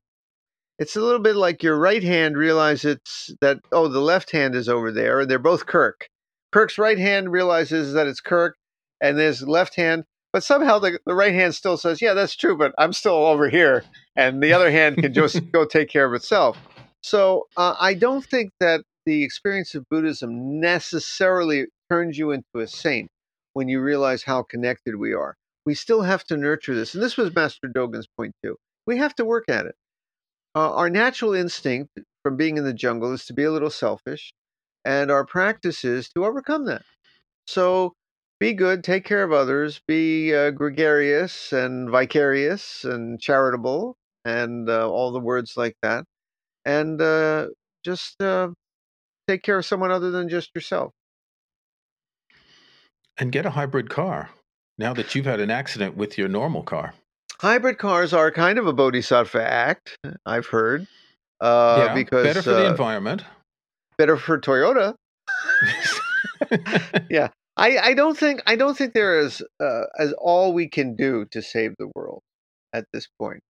It's 0.78 0.96
a 0.96 1.02
little 1.02 1.22
bit 1.22 1.36
like 1.36 1.64
your 1.64 1.78
right 1.78 2.04
hand 2.04 2.36
realizes 2.36 3.00
that, 3.40 3.60
oh, 3.72 3.88
the 3.88 4.02
left 4.02 4.32
hand 4.32 4.56
is 4.56 4.68
over 4.68 4.92
there, 4.92 5.22
and 5.22 5.32
they're 5.32 5.40
both 5.40 5.66
Kirk. 5.66 6.10
Kirk's 6.52 6.78
right 6.78 6.98
hand 6.98 7.32
realizes 7.32 7.94
that 7.94 8.08
it's 8.08 8.20
Kirk, 8.20 8.58
and 9.00 9.18
there's 9.18 9.42
left 9.44 9.76
hand, 9.76 10.04
but 10.34 10.44
somehow 10.44 10.80
the, 10.80 11.00
the 11.06 11.16
right 11.16 11.34
hand 11.34 11.56
still 11.56 11.78
says, 11.78 12.02
yeah, 12.02 12.14
that's 12.14 12.36
true, 12.36 12.58
but 12.58 12.74
I'm 12.78 12.92
still 12.92 13.14
over 13.14 13.50
here, 13.50 13.86
and 14.18 14.44
the 14.44 14.52
other 14.52 14.70
hand 14.72 14.98
can 14.98 15.14
just 15.14 15.50
go 15.52 15.66
take 15.66 15.90
care 15.90 16.06
of 16.06 16.14
itself. 16.14 16.58
So 17.02 17.48
uh, 17.56 17.76
I 17.80 17.94
don't 17.94 18.26
think 18.26 18.52
that 18.60 18.82
the 19.06 19.24
experience 19.24 19.76
of 19.76 19.86
Buddhism 19.90 20.60
necessarily 20.60 21.66
turns 21.90 22.18
you 22.18 22.32
into 22.32 22.60
a 22.60 22.68
saint 22.68 23.10
when 23.54 23.68
you 23.70 23.82
realize 23.82 24.24
how 24.24 24.44
connected 24.44 24.96
we 24.96 25.14
are. 25.14 25.36
We 25.66 25.76
still 25.76 26.02
have 26.02 26.24
to 26.26 26.38
nurture 26.38 26.76
this. 26.76 26.94
And 26.94 27.04
this 27.04 27.18
was 27.18 27.34
Master 27.34 27.68
Dogen's 27.68 28.08
point 28.18 28.34
too. 28.44 28.58
We 28.86 28.98
have 28.98 29.16
to 29.16 29.26
work 29.26 29.46
at 29.50 29.66
it. 29.66 29.76
Uh, 30.56 30.74
our 30.74 30.90
natural 30.90 31.34
instinct 31.34 32.00
from 32.24 32.38
being 32.38 32.58
in 32.58 32.64
the 32.64 32.74
jungle 32.74 33.14
is 33.14 33.26
to 33.26 33.34
be 33.34 33.44
a 33.44 33.52
little 33.52 33.70
selfish, 33.70 34.34
and 34.84 35.12
our 35.12 35.26
practice 35.26 35.84
is 35.84 36.10
to 36.10 36.26
overcome 36.26 36.66
that. 36.66 36.84
So 37.48 37.94
be 38.40 38.54
good, 38.54 38.84
take 38.84 39.06
care 39.06 39.24
of 39.24 39.32
others, 39.32 39.82
be 39.88 40.34
uh, 40.34 40.52
gregarious 40.52 41.52
and 41.52 41.90
vicarious 41.90 42.84
and 42.84 43.20
charitable, 43.20 43.98
and 44.24 44.70
uh, 44.70 44.90
all 44.90 45.12
the 45.12 45.20
words 45.20 45.56
like 45.56 45.76
that. 45.82 46.06
And 46.66 47.02
uh, 47.02 47.48
just 47.84 48.22
uh, 48.22 48.50
take 49.28 49.44
care 49.44 49.60
of 49.60 49.66
someone 49.66 49.92
other 49.92 50.12
than 50.12 50.30
just 50.30 50.52
yourself. 50.56 50.92
And 53.18 53.32
get 53.32 53.46
a 53.46 53.52
hybrid 53.52 53.90
car 53.90 54.30
now 54.78 54.94
that 54.94 55.16
you've 55.16 55.26
had 55.26 55.40
an 55.40 55.52
accident 55.52 55.96
with 55.96 56.18
your 56.18 56.28
normal 56.28 56.64
car. 56.64 56.94
Hybrid 57.40 57.78
cars 57.78 58.14
are 58.14 58.32
kind 58.32 58.58
of 58.58 58.68
a 58.68 58.74
bodhisattva 58.74 59.42
act, 59.42 59.98
I've 60.26 60.48
heard. 60.48 60.88
Uh, 61.40 61.86
yeah, 61.88 61.94
because 61.94 62.24
better 62.24 62.42
for 62.42 62.52
the 62.52 62.68
uh, 62.68 62.72
environment. 62.72 63.24
better 63.98 64.18
for 64.18 64.40
Toyota. 64.40 64.96
Yeah, 67.10 67.30
I, 67.58 67.78
I 67.78 67.94
don't 67.94 68.18
think 68.18 68.42
I 68.46 68.56
don't 68.56 68.78
think 68.78 68.94
there 68.94 69.20
is 69.20 69.42
uh, 69.62 69.84
as 69.98 70.14
all 70.18 70.54
we 70.54 70.68
can 70.68 70.96
do 70.96 71.26
to 71.32 71.42
save 71.42 71.76
the 71.78 71.90
world 71.96 72.22
at 72.74 72.86
this 72.92 73.08
point. 73.20 73.42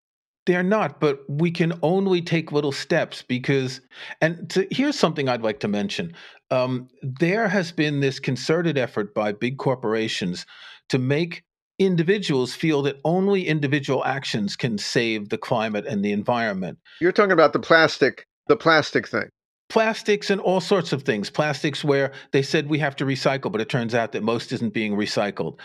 They're 0.45 0.63
not, 0.63 0.99
but 0.99 1.21
we 1.27 1.49
can 1.49 1.73
only 1.81 2.21
take 2.21 2.51
little 2.51 2.71
steps 2.71 3.23
because, 3.23 3.81
and 4.21 4.49
to, 4.51 4.67
here's 4.69 4.97
something 4.97 5.27
I'd 5.27 5.41
like 5.41 5.59
to 5.61 5.67
mention. 5.67 6.13
Um, 6.51 6.87
there 7.01 7.47
has 7.47 7.71
been 7.71 7.99
this 7.99 8.19
concerted 8.19 8.77
effort 8.77 9.15
by 9.15 9.31
big 9.31 9.57
corporations 9.57 10.45
to 10.89 10.99
make 10.99 11.43
individuals 11.79 12.53
feel 12.53 12.83
that 12.83 12.97
only 13.03 13.47
individual 13.47 14.05
actions 14.05 14.55
can 14.55 14.77
save 14.77 15.29
the 15.29 15.37
climate 15.37 15.85
and 15.87 16.05
the 16.05 16.11
environment. 16.11 16.77
You're 17.01 17.11
talking 17.11 17.31
about 17.31 17.53
the 17.53 17.59
plastic, 17.59 18.25
the 18.47 18.55
plastic 18.55 19.07
thing. 19.07 19.29
Plastics 19.69 20.29
and 20.29 20.39
all 20.39 20.61
sorts 20.61 20.93
of 20.93 21.01
things. 21.01 21.31
Plastics 21.31 21.83
where 21.83 22.11
they 22.31 22.43
said 22.43 22.69
we 22.69 22.77
have 22.79 22.95
to 22.97 23.05
recycle, 23.05 23.51
but 23.51 23.61
it 23.61 23.67
turns 23.67 23.95
out 23.95 24.11
that 24.11 24.21
most 24.21 24.51
isn't 24.51 24.73
being 24.73 24.93
recycled 24.93 25.57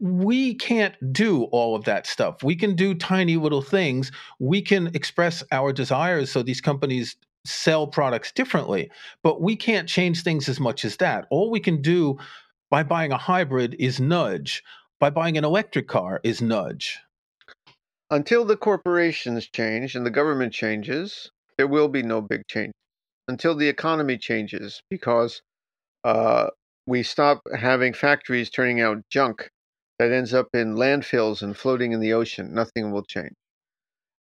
we 0.00 0.54
can't 0.54 0.94
do 1.12 1.44
all 1.44 1.76
of 1.76 1.84
that 1.84 2.06
stuff. 2.06 2.42
We 2.42 2.56
can 2.56 2.74
do 2.74 2.94
tiny 2.94 3.36
little 3.36 3.62
things. 3.62 4.10
We 4.38 4.62
can 4.62 4.88
express 4.94 5.44
our 5.52 5.72
desires 5.72 6.30
so 6.32 6.42
these 6.42 6.62
companies 6.62 7.16
sell 7.44 7.86
products 7.86 8.32
differently, 8.32 8.90
but 9.22 9.40
we 9.42 9.56
can't 9.56 9.88
change 9.88 10.22
things 10.22 10.48
as 10.48 10.58
much 10.58 10.84
as 10.84 10.96
that. 10.96 11.26
All 11.30 11.50
we 11.50 11.60
can 11.60 11.82
do 11.82 12.18
by 12.70 12.82
buying 12.82 13.12
a 13.12 13.18
hybrid 13.18 13.76
is 13.78 14.00
nudge. 14.00 14.62
By 14.98 15.10
buying 15.10 15.36
an 15.38 15.44
electric 15.44 15.88
car 15.88 16.20
is 16.22 16.42
nudge. 16.42 16.98
Until 18.10 18.44
the 18.44 18.56
corporations 18.56 19.46
change 19.46 19.94
and 19.94 20.04
the 20.04 20.10
government 20.10 20.52
changes, 20.52 21.30
there 21.56 21.66
will 21.66 21.88
be 21.88 22.02
no 22.02 22.20
big 22.20 22.46
change. 22.48 22.72
Until 23.28 23.54
the 23.54 23.68
economy 23.68 24.18
changes, 24.18 24.82
because 24.90 25.40
uh, 26.04 26.48
we 26.86 27.02
stop 27.02 27.42
having 27.56 27.92
factories 27.92 28.50
turning 28.50 28.80
out 28.80 28.98
junk 29.10 29.48
that 30.00 30.12
ends 30.12 30.32
up 30.32 30.48
in 30.54 30.76
landfills 30.76 31.42
and 31.42 31.54
floating 31.54 31.92
in 31.92 32.00
the 32.00 32.14
ocean. 32.14 32.54
Nothing 32.54 32.90
will 32.90 33.02
change. 33.02 33.34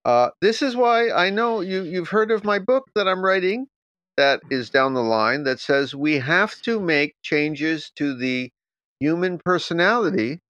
Uh, 0.05 0.31
this 0.41 0.61
is 0.61 0.75
why 0.75 1.09
I 1.09 1.31
know 1.31 1.61
you, 1.61 1.85
you've 1.85 2.09
heard 2.09 2.33
of 2.33 2.43
my 2.43 2.59
book 2.59 2.91
that 2.97 3.07
I'm 3.07 3.25
writing 3.25 3.69
that 4.17 4.41
is 4.51 4.71
down 4.71 4.95
the 4.95 5.05
line 5.05 5.45
that 5.45 5.61
says 5.61 5.95
we 5.95 6.15
have 6.15 6.61
to 6.63 6.81
make 6.81 7.15
changes 7.23 7.93
to 7.95 8.17
the 8.17 8.51
human 8.99 9.39
personality 9.39 10.41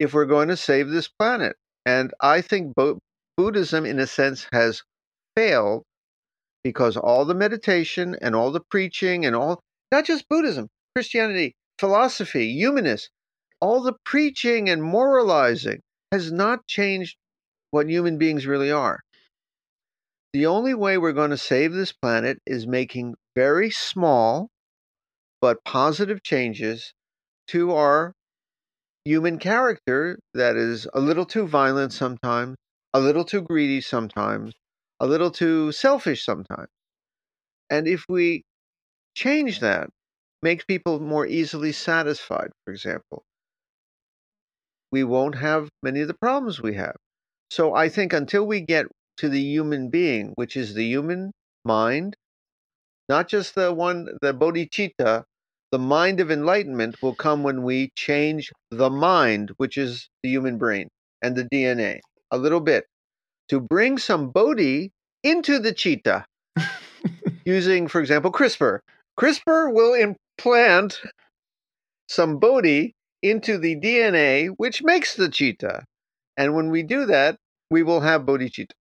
if 0.00 0.14
we're 0.14 0.24
going 0.24 0.48
to 0.48 0.56
save 0.56 0.88
this 0.88 1.08
planet. 1.18 1.56
And 1.84 2.14
I 2.18 2.40
think 2.40 2.74
Bo- 2.74 3.00
Buddhism, 3.36 3.84
in 3.84 3.98
a 3.98 4.06
sense, 4.06 4.46
has 4.52 4.82
failed 5.36 5.82
because 6.62 6.96
all 6.96 7.26
the 7.26 7.34
meditation 7.34 8.16
and 8.22 8.34
all 8.34 8.50
the 8.50 8.64
preaching 8.70 9.26
and 9.26 9.36
all, 9.36 9.60
not 9.92 10.06
just 10.06 10.30
Buddhism, 10.30 10.68
Christianity, 10.96 11.52
philosophy, 11.78 12.46
humanists, 12.46 13.10
all 13.60 13.82
the 13.82 13.94
preaching 14.04 14.68
and 14.68 14.82
moralizing 14.82 15.80
has 16.12 16.30
not 16.30 16.66
changed 16.66 17.16
what 17.70 17.88
human 17.88 18.18
beings 18.18 18.46
really 18.46 18.70
are. 18.70 19.00
The 20.32 20.46
only 20.46 20.74
way 20.74 20.98
we're 20.98 21.12
going 21.12 21.30
to 21.30 21.36
save 21.36 21.72
this 21.72 21.92
planet 21.92 22.38
is 22.46 22.66
making 22.66 23.14
very 23.34 23.70
small 23.70 24.48
but 25.40 25.62
positive 25.64 26.22
changes 26.22 26.92
to 27.48 27.72
our 27.72 28.14
human 29.04 29.38
character 29.38 30.18
that 30.32 30.56
is 30.56 30.86
a 30.94 31.00
little 31.00 31.26
too 31.26 31.46
violent 31.46 31.92
sometimes, 31.92 32.56
a 32.92 33.00
little 33.00 33.24
too 33.24 33.42
greedy 33.42 33.80
sometimes, 33.80 34.54
a 34.98 35.06
little 35.06 35.30
too 35.30 35.70
selfish 35.72 36.24
sometimes. 36.24 36.68
And 37.68 37.86
if 37.86 38.04
we 38.08 38.44
change 39.14 39.60
that, 39.60 39.90
make 40.42 40.66
people 40.66 41.00
more 41.00 41.26
easily 41.26 41.72
satisfied, 41.72 42.50
for 42.64 42.72
example, 42.72 43.24
we 44.94 45.02
won't 45.02 45.34
have 45.34 45.68
many 45.82 46.00
of 46.02 46.06
the 46.06 46.14
problems 46.14 46.62
we 46.62 46.74
have. 46.74 46.94
So 47.50 47.74
I 47.74 47.88
think 47.88 48.12
until 48.12 48.46
we 48.46 48.60
get 48.60 48.86
to 49.16 49.28
the 49.28 49.42
human 49.42 49.90
being, 49.90 50.34
which 50.36 50.56
is 50.56 50.74
the 50.74 50.84
human 50.84 51.32
mind, 51.64 52.14
not 53.08 53.26
just 53.26 53.56
the 53.56 53.74
one, 53.74 54.06
the 54.22 54.32
bodhicitta, 54.32 55.24
the 55.72 55.78
mind 55.80 56.20
of 56.20 56.30
enlightenment 56.30 57.02
will 57.02 57.16
come 57.16 57.42
when 57.42 57.64
we 57.64 57.90
change 57.96 58.52
the 58.70 58.88
mind, 58.88 59.50
which 59.56 59.76
is 59.76 60.08
the 60.22 60.28
human 60.28 60.58
brain 60.58 60.86
and 61.20 61.34
the 61.34 61.48
DNA, 61.52 61.98
a 62.30 62.38
little 62.38 62.60
bit 62.60 62.84
to 63.48 63.58
bring 63.58 63.98
some 63.98 64.30
Bodhi 64.30 64.92
into 65.24 65.58
the 65.58 65.72
cheetah 65.72 66.24
using, 67.44 67.88
for 67.88 68.00
example, 68.00 68.30
CRISPR. 68.30 68.78
CRISPR 69.18 69.74
will 69.74 69.94
implant 69.94 71.00
some 72.08 72.38
Bodhi 72.38 72.94
into 73.24 73.56
the 73.56 73.74
DNA, 73.74 74.50
which 74.58 74.82
makes 74.82 75.14
the 75.16 75.30
cheetah. 75.30 75.84
And 76.36 76.54
when 76.54 76.70
we 76.70 76.82
do 76.82 77.06
that, 77.06 77.38
we 77.70 77.82
will 77.82 78.00
have 78.00 78.22
bodhicitta. 78.22 78.72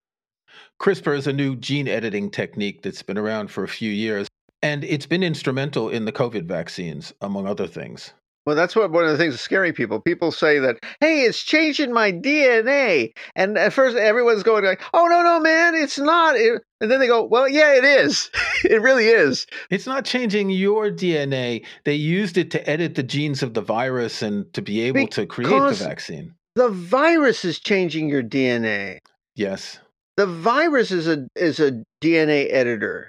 CRISPR 0.81 1.17
is 1.17 1.29
a 1.29 1.33
new 1.33 1.55
gene 1.55 1.87
editing 1.87 2.29
technique 2.29 2.83
that's 2.83 3.03
been 3.03 3.17
around 3.17 3.53
for 3.53 3.63
a 3.63 3.69
few 3.69 3.91
years. 3.91 4.27
And 4.61 4.83
it's 4.85 5.07
been 5.07 5.23
instrumental 5.23 5.89
in 5.89 6.05
the 6.05 6.13
COVID 6.13 6.45
vaccines, 6.45 7.13
among 7.21 7.47
other 7.47 7.69
things. 7.69 8.15
Well, 8.45 8.57
that's 8.57 8.75
what 8.75 8.91
one 8.91 9.05
of 9.05 9.11
the 9.11 9.19
things 9.19 9.35
that 9.35 9.39
scary 9.39 9.73
people. 9.73 10.01
People 10.01 10.33
say 10.33 10.59
that, 10.59 10.79
hey, 11.01 11.23
it's 11.23 11.43
changing 11.43 11.93
my 11.93 12.11
DNA. 12.11 13.13
And 13.37 13.57
at 13.57 13.73
first, 13.73 13.97
everyone's 13.97 14.43
going 14.43 14.65
like, 14.65 14.83
oh, 14.93 15.07
no, 15.07 15.23
no, 15.23 15.39
man, 15.39 15.75
it's 15.77 15.99
not. 15.99 16.37
And 16.37 16.61
then 16.81 16.99
they 16.99 17.07
go, 17.07 17.23
well, 17.25 17.49
yeah, 17.49 17.75
it 17.75 17.85
is. 17.85 18.31
it 18.65 18.83
really 18.83 19.07
is. 19.07 19.47
It's 19.71 19.87
not 19.87 20.05
changing 20.05 20.51
your 20.51 20.91
DNA. 20.91 21.65
They 21.85 21.95
used 21.95 22.37
it 22.37 22.51
to 22.53 22.69
edit 22.69 22.97
the 22.97 23.05
genes 23.05 23.43
of 23.43 23.55
the 23.55 23.61
virus 23.61 24.23
and 24.23 24.53
to 24.55 24.63
be 24.63 24.81
able 24.83 25.03
because 25.03 25.15
to 25.15 25.27
create 25.27 25.51
the 25.51 25.85
vaccine. 25.85 26.35
The 26.57 26.69
virus 26.69 27.45
is 27.45 27.61
changing 27.61 28.09
your 28.09 28.23
DNA. 28.23 28.99
Yes. 29.37 29.79
The 30.17 30.27
virus 30.27 30.91
is 30.91 31.09
a 31.09 31.27
is 31.37 31.59
a 31.61 31.83
DNA 32.03 32.53
editor. 32.53 33.09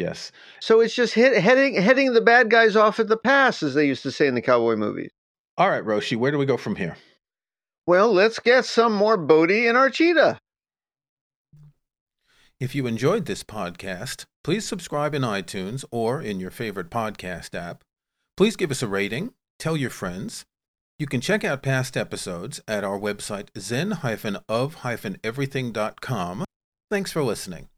Yes. 0.00 0.32
So 0.60 0.80
it's 0.80 0.94
just 0.94 1.12
hit, 1.12 1.36
heading 1.42 1.74
heading 1.74 2.14
the 2.14 2.22
bad 2.22 2.50
guys 2.50 2.74
off 2.74 2.98
at 2.98 3.08
the 3.08 3.18
pass, 3.18 3.62
as 3.62 3.74
they 3.74 3.86
used 3.86 4.02
to 4.04 4.10
say 4.10 4.26
in 4.26 4.34
the 4.34 4.40
cowboy 4.40 4.76
movies. 4.76 5.10
All 5.58 5.68
right, 5.68 5.84
Roshi, 5.84 6.16
where 6.16 6.30
do 6.30 6.38
we 6.38 6.46
go 6.46 6.56
from 6.56 6.76
here? 6.76 6.96
Well, 7.86 8.10
let's 8.10 8.38
get 8.38 8.64
some 8.64 8.94
more 8.94 9.18
Bodhi 9.18 9.66
in 9.66 9.76
our 9.76 9.90
cheetah. 9.90 10.38
If 12.58 12.74
you 12.74 12.86
enjoyed 12.86 13.26
this 13.26 13.44
podcast, 13.44 14.24
please 14.42 14.66
subscribe 14.66 15.14
in 15.14 15.20
iTunes 15.20 15.84
or 15.90 16.22
in 16.22 16.40
your 16.40 16.50
favorite 16.50 16.88
podcast 16.88 17.54
app. 17.54 17.82
Please 18.38 18.56
give 18.56 18.70
us 18.70 18.82
a 18.82 18.88
rating, 18.88 19.34
tell 19.58 19.76
your 19.76 19.90
friends. 19.90 20.46
You 20.98 21.06
can 21.06 21.20
check 21.20 21.44
out 21.44 21.62
past 21.62 21.94
episodes 21.94 22.62
at 22.66 22.84
our 22.84 22.98
website 22.98 23.48
zen-of-everything.com. 23.58 26.44
Thanks 26.90 27.12
for 27.12 27.22
listening. 27.22 27.68